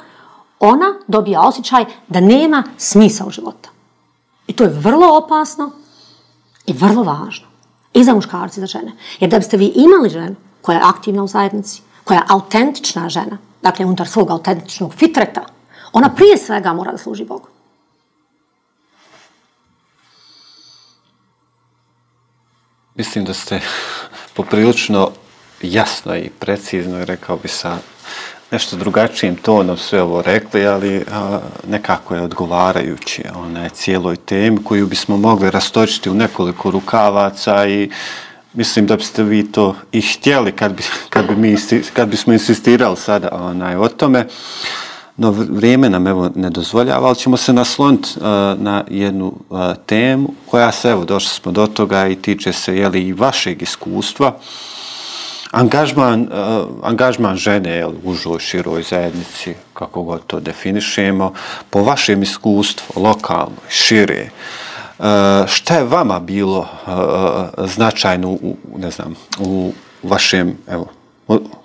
ona 0.61 0.87
dobija 1.07 1.41
osjećaj 1.41 1.85
da 2.09 2.21
nema 2.21 2.63
smisa 2.79 3.27
u 3.27 3.31
života. 3.31 3.69
I 4.47 4.53
to 4.53 4.65
je 4.65 4.71
vrlo 4.71 5.19
opasno 5.19 5.71
i 6.67 6.73
vrlo 6.73 7.03
važno. 7.03 7.47
I 7.95 8.05
za 8.05 8.15
muškarci 8.15 8.61
i 8.61 8.63
za 8.63 8.67
žene. 8.67 8.93
Jer 9.21 9.31
da 9.31 9.39
biste 9.39 9.57
vi 9.57 9.73
imali 9.75 10.09
ženu 10.09 10.37
koja 10.63 10.77
je 10.77 10.85
aktivna 10.85 11.23
u 11.23 11.29
zajednici, 11.29 11.83
koja 12.05 12.17
je 12.17 12.25
autentična 12.29 13.09
žena, 13.09 13.39
dakle 13.63 13.85
unutar 13.85 14.09
svog 14.09 14.31
autentičnog 14.31 14.95
fitreta, 14.95 15.45
ona 15.93 16.15
prije 16.15 16.39
svega 16.39 16.73
mora 16.73 16.93
da 16.93 16.99
služi 16.99 17.25
Bogu. 17.25 17.49
Mislim 22.95 23.25
da 23.25 23.35
ste 23.35 23.61
poprilično 24.37 25.11
jasno 25.63 26.17
i 26.17 26.31
precizno, 26.31 27.05
rekao 27.05 27.37
bi 27.37 27.49
sa 27.49 27.79
nešto 28.51 28.77
drugačijim 28.77 29.37
tonom 29.37 29.77
sve 29.77 30.03
ovo 30.03 30.23
rekli, 30.23 30.67
ali 30.67 31.05
a, 31.13 31.41
nekako 31.69 32.15
je 32.15 32.23
odgovarajući 32.23 33.23
onaj 33.35 33.69
cijeloj 33.69 34.17
temi 34.17 34.65
koju 34.65 34.87
bismo 34.87 35.17
mogli 35.17 35.51
rastočiti 35.51 36.11
u 36.11 36.15
nekoliko 36.15 36.71
rukavaca 36.71 37.67
i 37.67 37.91
mislim 38.53 38.87
da 38.87 38.97
biste 38.97 39.23
vi 39.23 39.53
to 39.53 39.75
i 39.93 40.01
htjeli 40.01 40.53
kad, 40.53 40.75
bi, 40.75 40.83
kad, 41.11 41.27
bi 41.27 41.37
mi, 41.37 41.57
kad 41.93 42.09
bismo 42.09 42.33
insistirali 42.33 42.97
sada 42.97 43.29
onaj, 43.33 43.77
o 43.77 43.89
tome. 43.89 44.27
No, 45.17 45.31
vrijeme 45.31 45.91
nam 45.91 46.07
evo 46.07 46.31
ne 46.35 46.51
dozvoljava, 46.51 47.07
ali 47.07 47.17
ćemo 47.17 47.37
se 47.37 47.53
nasloniti 47.53 48.09
uh, 48.17 48.23
na 48.63 48.85
jednu 48.91 49.33
uh, 49.51 49.59
temu 49.87 50.29
koja 50.47 50.73
se, 50.73 50.91
evo, 50.91 51.05
došli 51.05 51.31
smo 51.31 51.53
do 51.53 51.67
toga 51.67 52.07
i 52.07 52.17
tiče 52.17 52.53
se, 52.53 52.77
jeli, 52.77 53.03
i 53.03 53.13
vašeg 53.13 53.63
iskustva. 53.63 54.39
Angažman, 55.51 56.23
uh, 56.23 56.67
angažman 56.83 57.37
žene, 57.37 57.71
jel, 57.71 57.93
u 58.05 58.11
užoj, 58.11 58.39
široj 58.39 58.83
zajednici, 58.83 59.55
kako 59.75 60.03
god 60.03 60.27
to 60.27 60.41
definišemo, 60.41 61.33
po 61.71 61.83
vašem 61.83 62.23
iskustvu, 62.23 63.03
lokalno, 63.03 63.63
šire, 63.69 64.31
uh, 64.99 65.05
šta 65.47 65.75
je 65.75 65.85
vama 65.85 66.21
bilo 66.21 66.61
uh, 66.87 67.67
značajno, 67.69 68.29
u, 68.31 68.57
ne 68.79 68.91
znam, 68.91 69.15
u 69.39 69.73
vašem, 70.03 70.57
evo, 70.69 70.87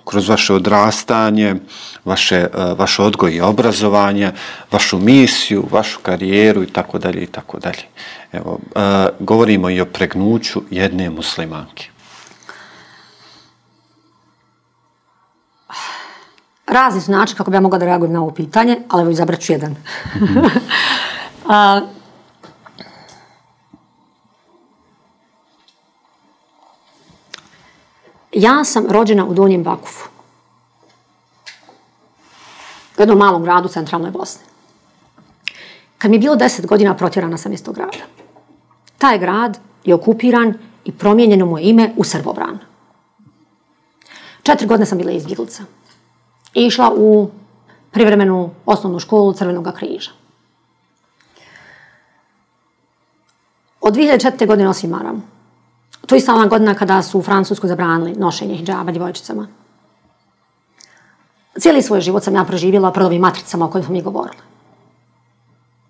kroz 0.04 0.28
vaše 0.28 0.54
odrastanje, 0.54 1.54
vaše, 2.04 2.36
e, 2.36 2.48
vaš 2.78 2.98
odgoj 2.98 3.34
i 3.34 3.40
obrazovanje, 3.40 4.32
vašu 4.72 4.98
misiju, 4.98 5.64
vašu 5.70 5.98
karijeru 6.02 6.62
i 6.62 6.66
tako 6.66 6.98
dalje 6.98 7.22
i 7.22 7.26
tako 7.26 7.58
dalje. 7.58 7.86
Evo, 8.32 8.58
govorimo 9.20 9.70
i 9.70 9.80
o 9.80 9.84
pregnuću 9.84 10.62
jedne 10.70 11.10
muslimanke. 11.10 11.91
Razni 16.72 17.00
su 17.00 17.12
način 17.12 17.36
kako 17.36 17.50
bi 17.50 17.56
ja 17.56 17.60
mogla 17.60 17.78
da 17.78 17.86
reagujem 17.86 18.12
na 18.12 18.22
ovo 18.22 18.30
pitanje, 18.30 18.78
ali 18.88 19.02
evo 19.02 19.10
izabrat 19.10 19.40
ću 19.40 19.52
jedan. 19.52 19.74
Mm 21.44 21.54
-hmm. 21.54 21.86
Ja 28.32 28.64
sam 28.64 28.86
rođena 28.86 29.24
u 29.26 29.34
Donjem 29.34 29.62
Bakufu. 29.62 30.08
U 32.98 33.02
jednom 33.02 33.18
malom 33.18 33.42
gradu 33.42 33.66
u 33.66 33.72
centralnoj 33.72 34.10
Bosni. 34.10 34.42
Kad 35.98 36.10
mi 36.10 36.16
je 36.16 36.20
bilo 36.20 36.36
deset 36.36 36.66
godina, 36.66 36.96
protjerana 36.96 37.38
sam 37.38 37.52
iz 37.52 37.64
tog 37.64 37.74
grada. 37.74 38.04
Taj 38.98 39.18
grad 39.18 39.58
je 39.84 39.94
okupiran 39.94 40.54
i 40.84 40.92
promijenjeno 40.92 41.46
moje 41.46 41.64
ime 41.64 41.92
u 41.96 42.04
Srbobran. 42.04 42.58
Četiri 44.42 44.66
godine 44.66 44.86
sam 44.86 44.98
bila 44.98 45.12
izbjeglica. 45.12 45.62
Išla 46.54 46.92
u 46.96 47.30
privremenu 47.90 48.50
osnovnu 48.66 48.98
školu 48.98 49.32
Crvenog 49.32 49.68
križa. 49.76 50.10
Od 53.80 53.94
2004. 53.94 54.46
godine 54.46 54.66
nosim 54.66 54.90
maramu. 54.90 55.20
To 56.06 56.14
je 56.14 56.18
ista 56.18 56.34
ona 56.34 56.46
godina 56.46 56.74
kada 56.74 57.02
su 57.02 57.18
u 57.18 57.22
Francuskoj 57.22 57.68
zabranili 57.68 58.14
nošenje 58.14 58.54
hijjaba 58.54 58.92
djevojčicama. 58.92 59.48
Cijeli 61.58 61.82
svoj 61.82 62.00
život 62.00 62.22
sam 62.22 62.34
ja 62.34 62.44
proživjela 62.44 62.92
pred 62.92 63.06
ovim 63.06 63.20
matricama 63.20 63.64
o 63.64 63.70
kojim 63.70 63.84
smo 63.84 63.92
mi 63.92 64.02
govorili. 64.02 64.42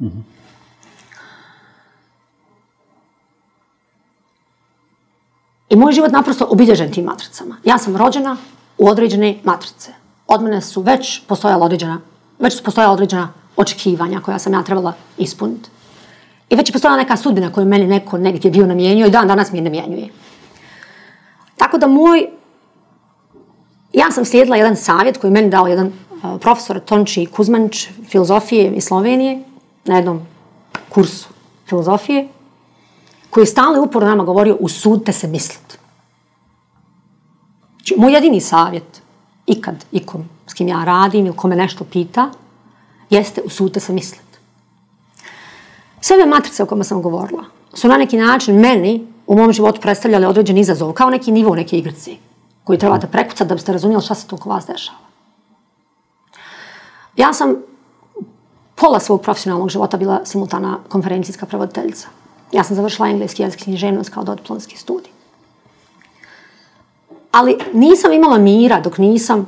Mm 0.01 0.07
-hmm. 0.07 0.23
I 5.69 5.77
moj 5.77 5.93
život 5.93 6.13
naprosto 6.13 6.47
obilježen 6.51 6.93
tim 6.93 7.05
matricama. 7.05 7.57
Ja 7.65 7.79
sam 7.79 7.97
rođena 7.97 8.37
u 8.79 8.89
određene 8.89 9.39
matrice. 9.45 10.02
Od 10.33 10.43
mene 10.43 10.61
su 10.61 10.83
već 10.83 11.23
postojala 11.27 11.67
određena, 11.67 12.01
već 12.39 12.57
su 12.57 12.63
postojala 12.65 12.93
određena 12.93 13.33
očekivanja 13.57 14.21
koja 14.21 14.39
sam 14.39 14.53
ja 14.53 14.63
trebala 14.63 14.93
ispuniti. 15.19 15.71
I 16.51 16.57
već 16.57 16.69
je 16.69 16.73
postojala 16.73 16.99
neka 16.99 17.17
sudbina 17.17 17.53
koju 17.53 17.67
meni 17.67 17.87
neko 17.87 18.19
negdje 18.19 18.51
bio 18.51 18.67
namjenio 18.67 19.07
i 19.07 19.11
dan 19.11 19.29
danas 19.29 19.53
mi 19.53 19.59
je 19.59 19.63
namjenjuje. 19.63 20.09
Tako 21.57 21.79
da 21.79 21.87
moj... 21.87 22.27
Ja 23.93 24.11
sam 24.11 24.25
slijedila 24.25 24.57
jedan 24.57 24.77
savjet 24.77 25.19
koji 25.19 25.31
meni 25.31 25.51
dao 25.51 25.67
jedan 25.67 25.87
uh, 25.87 26.41
profesor 26.41 26.81
Tonči 26.81 27.27
Kuzmanč 27.27 27.87
filozofije 28.09 28.73
iz 28.73 28.85
Slovenije 28.85 29.43
na 29.85 29.97
jednom 29.97 30.21
kursu 30.89 31.29
filozofije 31.67 32.29
koji 33.31 33.43
je 33.43 33.47
stalno 33.47 33.83
uporno 33.83 34.09
nama 34.09 34.25
govorio 34.25 34.57
usudite 34.61 35.13
se 35.13 35.29
misliti. 35.29 35.79
Znači, 37.77 37.95
moj 37.99 38.13
jedini 38.13 38.41
savjet 38.41 39.02
ikad, 39.47 39.85
ikom 39.93 40.29
s 40.47 40.55
kim 40.55 40.69
ja 40.69 40.85
radim 40.85 41.27
ili 41.27 41.37
kome 41.37 41.57
nešto 41.57 41.85
pita, 41.85 42.31
jeste 43.11 43.43
usudite 43.45 43.81
se 43.81 43.93
misliti. 43.93 44.39
Sve 46.01 46.17
ove 46.17 46.27
matrice 46.27 46.63
o 46.63 46.67
kojima 46.67 46.85
sam 46.85 47.03
govorila 47.03 47.45
su 47.75 47.89
na 47.89 47.97
neki 47.97 48.17
način 48.17 48.61
meni 48.61 49.07
u 49.27 49.37
mom 49.37 49.53
životu 49.53 49.81
predstavljale 49.81 50.29
određen 50.29 50.59
izazov, 50.59 50.93
kao 50.93 51.11
neki 51.11 51.33
nivo 51.33 51.55
neke 51.55 51.79
igrice 51.79 52.11
koji 52.65 52.79
trebate 52.79 53.07
prekucati 53.07 53.49
da 53.49 53.55
biste 53.55 53.73
razumijeli 53.73 54.03
šta 54.03 54.15
se 54.15 54.27
to 54.27 54.37
oko 54.37 54.49
vas 54.49 54.67
dešava. 54.67 54.99
Ja 57.17 57.33
sam 57.33 57.57
pola 58.75 59.01
svog 59.01 59.23
profesionalnog 59.23 59.71
života 59.71 59.97
bila 59.97 60.21
simultana 60.25 60.79
konferencijska 60.89 61.47
prevoditeljica. 61.47 62.09
Ja 62.53 62.65
sam 62.65 62.77
završila 62.77 63.09
engleski 63.09 63.43
jezik 63.43 63.63
književnost 63.63 64.11
kao 64.11 64.25
dodiplomski 64.25 64.77
studij. 64.77 65.12
Ali 67.33 67.59
nisam 67.73 68.13
imala 68.13 68.39
mira 68.39 68.81
dok 68.81 68.99
nisam 68.99 69.47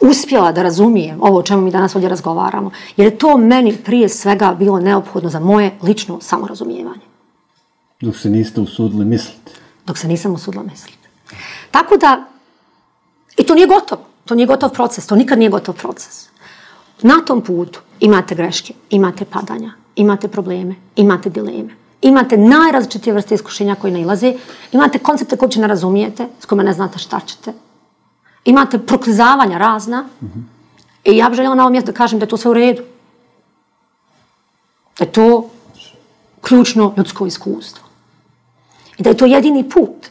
uspjela 0.00 0.52
da 0.52 0.62
razumijem 0.62 1.18
ovo 1.22 1.38
o 1.38 1.42
čemu 1.42 1.62
mi 1.62 1.70
danas 1.70 1.94
ovdje 1.94 2.08
razgovaramo, 2.08 2.70
jer 2.96 3.12
je 3.12 3.18
to 3.18 3.36
meni 3.36 3.76
prije 3.84 4.08
svega 4.08 4.54
bilo 4.58 4.80
neophodno 4.80 5.30
za 5.30 5.40
moje 5.40 5.78
lično 5.82 6.20
samorazumijevanje. 6.20 7.10
Dok 8.00 8.16
se 8.16 8.30
niste 8.30 8.60
usudili 8.60 9.04
misliti. 9.04 9.52
Dok 9.86 9.98
se 9.98 10.08
nisam 10.08 10.34
usudila 10.34 10.62
misliti. 10.62 11.08
Tako 11.70 11.96
da, 11.96 12.24
i 13.36 13.42
to 13.42 13.54
nije 13.54 13.66
gotovo. 13.66 14.02
To 14.24 14.34
nije 14.34 14.46
gotov 14.46 14.70
proces. 14.70 15.06
To 15.06 15.16
nikad 15.16 15.38
nije 15.38 15.50
gotov 15.50 15.74
proces. 15.74 16.28
Na 17.02 17.14
tom 17.26 17.42
putu 17.42 17.80
imate 18.00 18.34
greške, 18.34 18.74
imate 18.90 19.24
padanja, 19.24 19.72
imate 19.96 20.28
probleme, 20.28 20.74
imate 20.96 21.30
dileme. 21.30 21.79
Imate 22.02 22.36
najrazličitije 22.36 23.14
vrste 23.14 23.34
iskušenja 23.34 23.74
koje 23.74 23.92
nailaze. 23.92 24.34
Imate 24.72 24.98
koncepte 24.98 25.36
koje 25.36 25.50
će 25.50 25.60
ne 25.60 25.66
razumijete, 25.66 26.28
s 26.40 26.44
kojima 26.46 26.62
ne 26.62 26.72
znate 26.72 26.98
šta 26.98 27.20
ćete 27.20 27.52
imate 28.44 28.78
proklizavanja 28.78 29.58
razna 29.58 30.02
mm 30.02 30.26
-hmm. 30.26 30.42
i 31.04 31.16
ja 31.16 31.28
bih 31.28 31.36
željela 31.36 31.54
na 31.54 31.62
ovom 31.62 31.72
mjestu 31.72 31.92
da 31.92 31.98
kažem 31.98 32.18
da 32.18 32.24
je 32.24 32.28
to 32.28 32.36
sve 32.36 32.50
u 32.50 32.54
redu. 32.54 32.82
Da 34.98 35.04
je 35.04 35.12
to 35.12 35.48
ključno 36.40 36.94
ljudsko 36.96 37.26
iskustvo. 37.26 37.84
I 38.98 39.02
da 39.02 39.10
je 39.10 39.16
to 39.16 39.26
jedini 39.26 39.68
put 39.68 40.06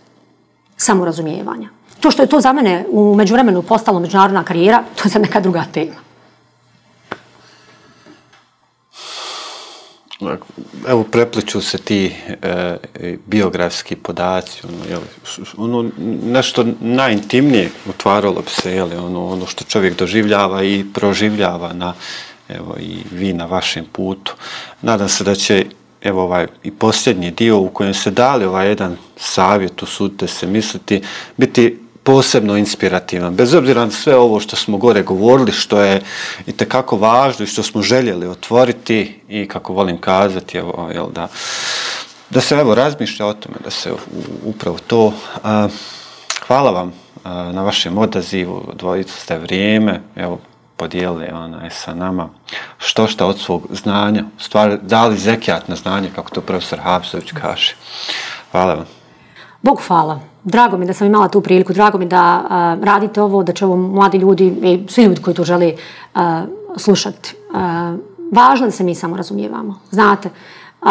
samorazumijevanja. 0.77 1.69
To 1.99 2.11
što 2.11 2.21
je 2.21 2.29
to 2.29 2.41
za 2.41 2.53
mene 2.53 2.85
u 2.89 3.15
međuvremenu 3.15 3.61
postalo 3.61 3.99
međunarodna 3.99 4.43
karijera, 4.43 4.83
to 4.95 5.01
je 5.05 5.09
za 5.09 5.19
neka 5.19 5.39
druga 5.39 5.65
tema. 5.73 5.95
Evo 10.87 11.03
prepliču 11.03 11.61
se 11.61 11.77
ti 11.77 12.11
e, 12.41 12.77
biografski 13.25 13.95
podaci 13.95 14.61
ono, 14.67 14.85
jeli, 14.89 15.05
ono 15.57 15.89
nešto 16.23 16.65
najintimnije 16.79 17.69
otvaralo 17.89 18.41
bi 18.41 18.49
se 18.49 18.75
jeli, 18.75 18.95
ono, 18.95 19.27
ono 19.27 19.45
što 19.45 19.63
čovjek 19.63 19.97
doživljava 19.97 20.63
i 20.63 20.85
proživljava 20.93 21.73
na 21.73 21.93
evo 22.49 22.75
i 22.79 22.97
vi 23.11 23.33
na 23.33 23.45
vašem 23.45 23.85
putu. 23.91 24.33
Nadam 24.81 25.09
se 25.09 25.23
da 25.23 25.35
će 25.35 25.65
evo 26.01 26.23
ovaj 26.23 26.47
i 26.63 26.71
posljednji 26.71 27.31
dio 27.31 27.59
u 27.59 27.69
kojem 27.69 27.93
se 27.93 28.11
dali 28.11 28.45
ovaj 28.45 28.67
jedan 28.67 28.97
savjet, 29.17 29.83
usudite 29.83 30.27
se 30.27 30.47
misliti, 30.47 31.01
biti 31.37 31.79
posebno 32.09 32.57
inspirativan. 32.57 33.35
Bez 33.35 33.53
obzira 33.53 33.85
na 33.85 33.91
sve 33.91 34.15
ovo 34.15 34.39
što 34.39 34.55
smo 34.55 34.77
gore 34.77 35.03
govorili, 35.03 35.51
što 35.51 35.81
je 35.81 36.01
i 36.47 36.51
tekako 36.51 36.97
važno 36.97 37.43
i 37.43 37.47
što 37.47 37.63
smo 37.63 37.81
željeli 37.81 38.27
otvoriti 38.27 39.21
i 39.27 39.47
kako 39.47 39.73
volim 39.73 39.97
kazati, 39.97 40.57
evo, 40.57 40.89
jel, 40.93 41.11
da, 41.11 41.27
da 42.29 42.41
se 42.41 42.55
evo 42.55 42.75
razmišlja 42.75 43.25
o 43.25 43.33
tome, 43.33 43.55
da 43.63 43.69
se 43.69 43.93
upravo 44.45 44.77
to... 44.87 45.13
A, 45.43 45.67
hvala 46.47 46.71
vam 46.71 46.93
a, 47.23 47.51
na 47.51 47.61
vašem 47.61 47.97
odazivu, 47.97 48.73
dvojicu 48.73 49.13
ste 49.13 49.37
vrijeme, 49.37 50.01
evo, 50.15 50.39
podijeli 50.77 51.29
onaj, 51.33 51.69
sa 51.69 51.93
nama 51.93 52.29
što 52.77 53.07
šta 53.07 53.25
od 53.25 53.39
svog 53.39 53.67
znanja, 53.69 54.23
stvar 54.37 54.77
dali 54.81 55.17
zekijat 55.17 55.67
na 55.67 55.75
znanje, 55.75 56.09
kako 56.15 56.29
to 56.29 56.41
profesor 56.41 56.79
Hapsović 56.79 57.31
kaže. 57.41 57.75
Hvala 58.51 58.73
vam. 58.73 58.85
Bog 59.61 59.81
hvala. 59.87 60.28
Drago 60.43 60.77
mi 60.77 60.85
da 60.85 60.93
sam 60.93 61.07
imala 61.07 61.27
tu 61.27 61.41
priliku, 61.41 61.73
drago 61.73 61.97
mi 61.97 62.05
da 62.05 62.41
uh, 62.43 62.83
radite 62.83 63.21
ovo, 63.21 63.43
da 63.43 63.53
će 63.53 63.65
ovo 63.65 63.75
mladi 63.75 64.17
ljudi 64.17 64.47
i 64.47 64.85
svi 64.87 65.03
ljudi 65.03 65.21
koji 65.21 65.35
to 65.35 65.43
žele 65.43 65.73
uh, 66.15 66.21
slušati. 66.77 67.35
Uh, 67.49 67.57
važno 68.31 68.65
da 68.65 68.71
se 68.71 68.83
mi 68.83 68.95
samo 68.95 69.17
razumijevamo. 69.17 69.79
Znate, 69.91 70.29
uh, 70.81 70.89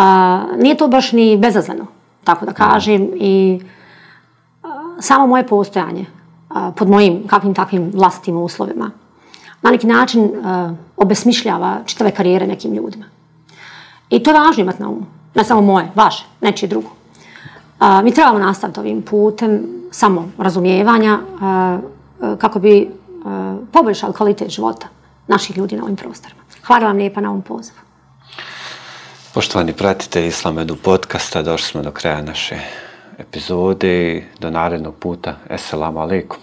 nije 0.59 0.77
to 0.77 0.89
baš 0.89 1.13
ni 1.13 1.37
bezazleno, 1.37 1.87
tako 2.25 2.47
da 2.47 2.53
kažem, 2.53 3.11
i 3.15 3.61
uh, 4.63 4.71
samo 5.01 5.27
moje 5.27 5.47
postojanje 5.47 6.07
uh, 6.51 6.57
pod 6.77 6.91
mojim 6.91 7.27
kakvim 7.27 7.55
takvim 7.55 7.91
vlastitim 7.95 8.37
uslovima 8.37 8.91
na 9.63 9.71
neki 9.71 9.87
način 9.87 10.25
uh, 10.25 10.71
obesmišljava 10.97 11.79
čitave 11.87 12.11
karijere 12.11 12.47
nekim 12.47 12.75
ljudima. 12.75 13.05
I 14.11 14.23
to 14.23 14.31
je 14.31 14.41
važno 14.41 14.63
imati 14.63 14.83
na 14.83 14.89
umu. 14.89 15.07
Ne 15.35 15.45
samo 15.45 15.61
moje, 15.61 15.91
vaše, 15.95 16.25
nečije 16.41 16.69
drugo. 16.69 16.98
A, 17.79 18.03
mi 18.03 18.15
trebamo 18.15 18.39
nastaviti 18.39 18.81
ovim 18.81 19.03
putem 19.03 19.67
samo 19.91 20.31
razumijevanja 20.39 21.19
uh, 21.19 22.39
kako 22.39 22.59
bi 22.59 22.91
a, 23.25 23.57
poboljšali 23.73 24.15
kvalitet 24.15 24.51
života 24.51 24.89
naših 25.27 25.57
ljudi 25.57 25.77
na 25.77 25.83
ovim 25.85 25.97
prostorima. 25.97 26.41
Hvala 26.67 26.87
vam 26.87 26.97
lijepa 26.97 27.21
na 27.21 27.31
ovom 27.31 27.43
pozivu. 27.43 27.79
Poštovani 29.35 29.73
pratitelji 29.73 30.27
Islamedu 30.29 30.77
podcasta, 30.77 31.43
došli 31.43 31.67
smo 31.67 31.83
do 31.83 31.91
kraja 31.91 32.23
naše 32.23 32.59
epizode 33.19 34.17
i 34.17 34.23
do 34.41 34.51
narednog 34.51 34.95
puta. 34.95 35.37
Esselamu 35.51 35.99
alaikum. 35.99 36.39